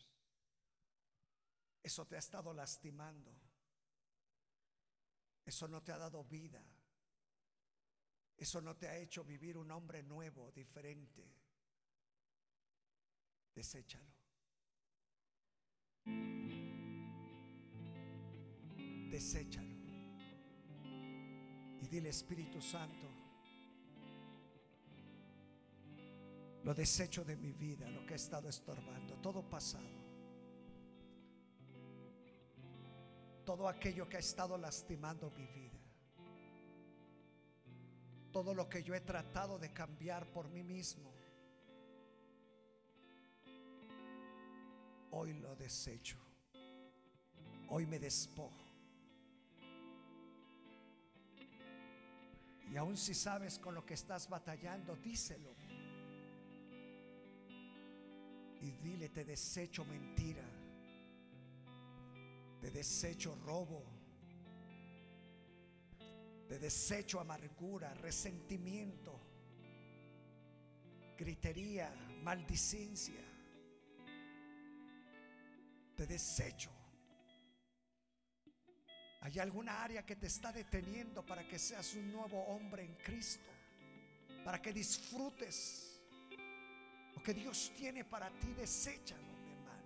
[1.83, 3.31] Eso te ha estado lastimando.
[5.45, 6.63] Eso no te ha dado vida.
[8.39, 11.29] Eso no te ha hecho vivir un hombre nuevo, diferente.
[13.53, 14.13] Deséchalo.
[19.11, 19.75] Deséchalo.
[21.81, 23.07] Y dile Espíritu Santo,
[26.63, 29.99] lo desecho de mi vida, lo que he estado estorbando, todo pasado.
[33.45, 35.78] Todo aquello que ha estado lastimando mi vida
[38.39, 41.11] todo lo que yo he tratado de cambiar por mí mismo,
[45.11, 46.17] hoy lo desecho.
[47.67, 48.63] Hoy me despojo.
[52.71, 55.53] Y aun si sabes con lo que estás batallando, díselo.
[58.61, 60.49] Y dile, te desecho mentira.
[62.61, 63.83] Te desecho robo
[66.49, 69.19] de desecho, amargura, resentimiento,
[71.15, 71.93] gritería,
[72.23, 73.21] maldicencia,
[75.95, 76.71] de desecho.
[79.21, 83.51] ¿Hay alguna área que te está deteniendo para que seas un nuevo hombre en Cristo?
[84.43, 86.01] Para que disfrutes
[87.13, 89.83] lo que Dios tiene para ti, deséchalo, mi hermano.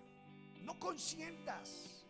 [0.61, 2.05] No consientas.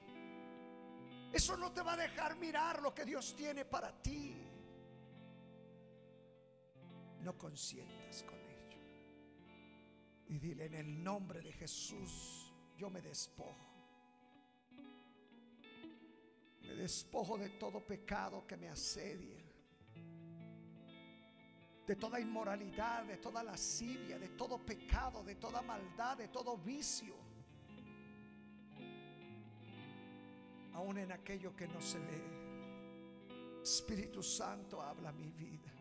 [1.31, 4.42] Eso no te va a dejar mirar lo que Dios tiene para ti.
[7.24, 8.78] No consientas con ello.
[10.28, 13.55] Y dile en el nombre de Jesús, yo me despojo.
[16.61, 19.43] Me despojo de todo pecado que me asedia.
[21.86, 27.24] De toda inmoralidad, de toda lascivia, de todo pecado, de toda maldad, de todo vicio
[30.74, 33.61] aún en aquello que no se ve.
[33.61, 35.71] Espíritu Santo habla mi vida.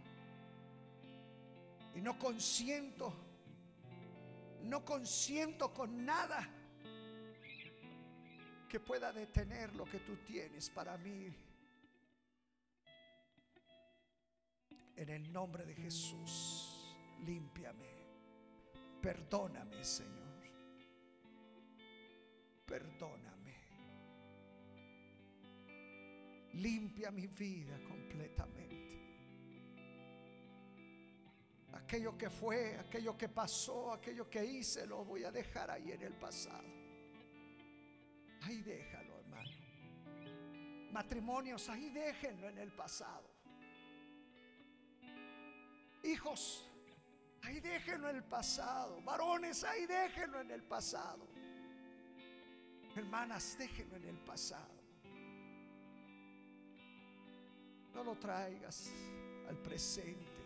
[1.95, 3.12] Y no consiento,
[4.62, 6.49] no consiento con nada
[8.68, 11.30] que pueda detener lo que tú tienes para mí.
[14.97, 17.86] En el nombre de Jesús, límpiame.
[19.03, 20.22] Perdóname, Señor.
[22.64, 23.55] Perdóname.
[26.55, 28.71] Limpia mi vida completamente.
[31.93, 36.01] Aquello que fue, aquello que pasó, aquello que hice, lo voy a dejar ahí en
[36.01, 36.66] el pasado.
[38.40, 39.51] Ahí déjalo, hermano.
[40.90, 43.30] Matrimonios, ahí déjenlo en el pasado.
[46.03, 46.66] Hijos,
[47.43, 49.03] ahí déjenlo en el pasado.
[49.03, 51.28] Varones, ahí déjenlo en el pasado.
[52.97, 54.80] Hermanas, déjenlo en el pasado.
[57.93, 58.90] No lo traigas
[59.47, 60.41] al presente.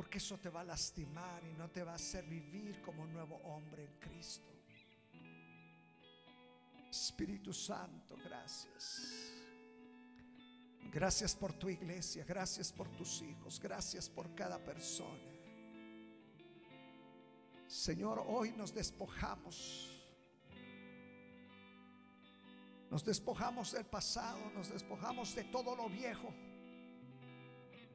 [0.00, 3.12] Porque eso te va a lastimar y no te va a hacer vivir como un
[3.12, 4.48] nuevo hombre en Cristo.
[6.90, 9.34] Espíritu Santo, gracias.
[10.90, 15.20] Gracias por tu iglesia, gracias por tus hijos, gracias por cada persona.
[17.66, 20.00] Señor, hoy nos despojamos.
[22.90, 26.32] Nos despojamos del pasado, nos despojamos de todo lo viejo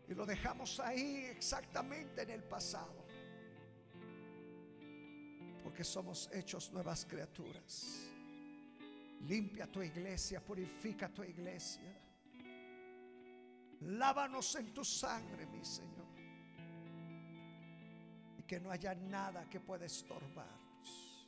[0.07, 3.05] y lo dejamos ahí exactamente en el pasado.
[5.63, 8.11] Porque somos hechos nuevas criaturas.
[9.21, 12.01] Limpia tu iglesia, purifica tu iglesia.
[13.81, 16.05] Lávanos en tu sangre, mi Señor.
[18.37, 21.27] Y que no haya nada que pueda estorbarnos.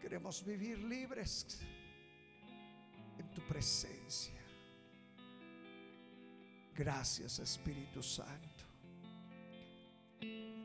[0.00, 1.58] Queremos vivir libres
[3.18, 4.35] en tu presencia.
[6.76, 8.64] Gracias Espíritu Santo.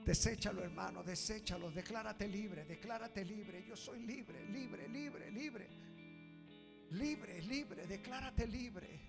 [0.03, 3.63] Deséchalo hermano, deséchalo, declárate libre, declárate libre.
[3.63, 5.69] Yo soy libre, libre, libre, libre.
[6.91, 8.99] Libre, libre, declárate libre.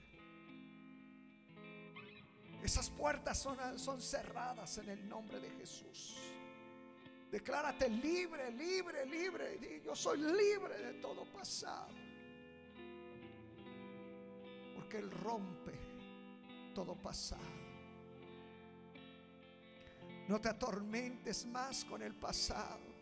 [2.63, 6.17] Esas puertas son, son cerradas en el nombre de Jesús.
[7.33, 9.83] Declárate libre, libre, libre.
[9.85, 11.89] Yo soy libre de todo pasado.
[14.77, 15.92] Porque Él rompe
[16.73, 17.43] todo pasado.
[20.29, 22.93] No te atormentes más con el pasado.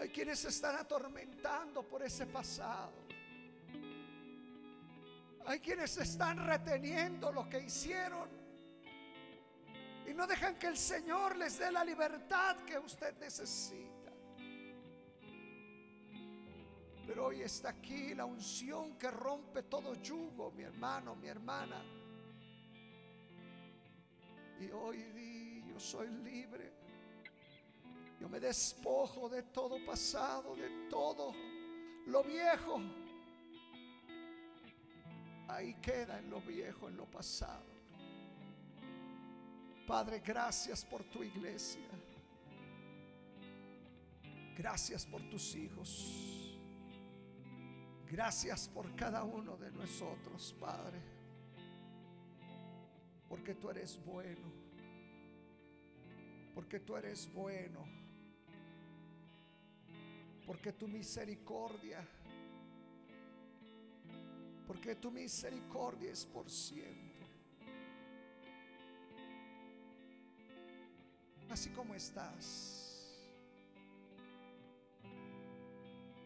[0.00, 2.92] Hay quienes se están atormentando por ese pasado.
[5.46, 8.28] Hay quienes están reteniendo lo que hicieron
[10.08, 13.89] y no dejan que el Señor les dé la libertad que usted necesita.
[17.10, 21.82] Pero hoy está aquí la unción que rompe todo yugo, mi hermano, mi hermana.
[24.60, 26.72] Y hoy di, yo soy libre.
[28.20, 31.34] Yo me despojo de todo pasado, de todo
[32.06, 32.80] lo viejo.
[35.48, 37.66] Ahí queda en lo viejo, en lo pasado.
[39.84, 41.88] Padre, gracias por tu iglesia.
[44.56, 46.39] Gracias por tus hijos.
[48.10, 51.00] Gracias por cada uno de nosotros, Padre.
[53.28, 54.50] Porque tú eres bueno.
[56.52, 57.86] Porque tú eres bueno.
[60.44, 62.04] Porque tu misericordia.
[64.66, 67.28] Porque tu misericordia es por siempre.
[71.48, 72.80] Así como estás.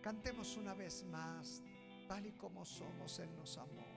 [0.00, 1.62] Cantemos una vez más
[2.06, 3.93] tal y como somos, Él nos amó.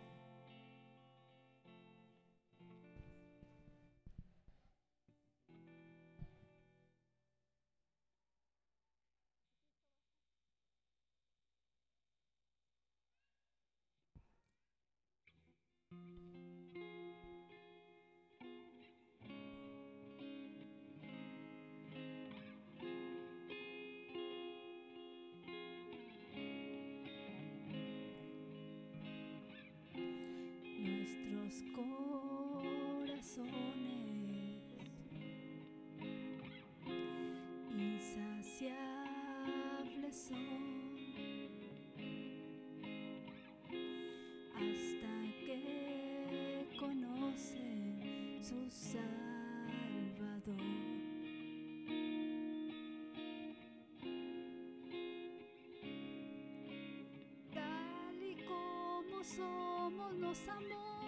[59.35, 61.01] Somos nos amó.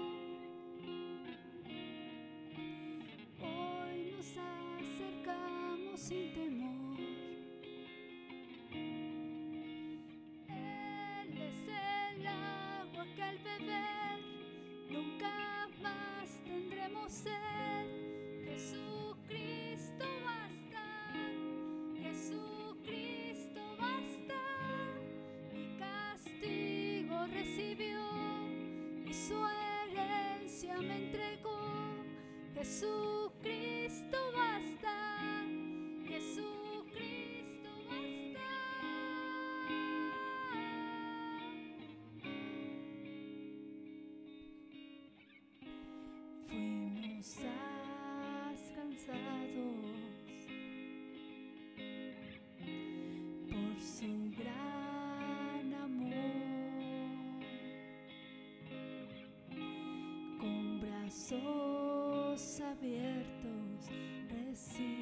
[3.39, 4.37] Hoy nos
[4.81, 6.48] acercamos sin temor.
[61.19, 63.89] Brazos abiertos
[64.29, 64.98] recibe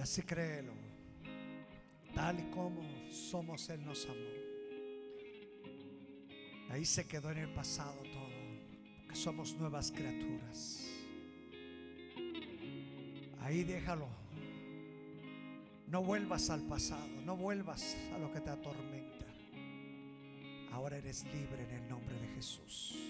[0.00, 0.72] Y así créelo.
[2.14, 2.80] Tal y como
[3.12, 4.14] somos, Él nos amó.
[6.70, 9.06] Ahí se quedó en el pasado todo.
[9.10, 10.88] Que somos nuevas criaturas.
[13.42, 14.08] Ahí déjalo.
[15.86, 17.20] No vuelvas al pasado.
[17.26, 19.26] No vuelvas a lo que te atormenta.
[20.72, 23.09] Ahora eres libre en el nombre de Jesús.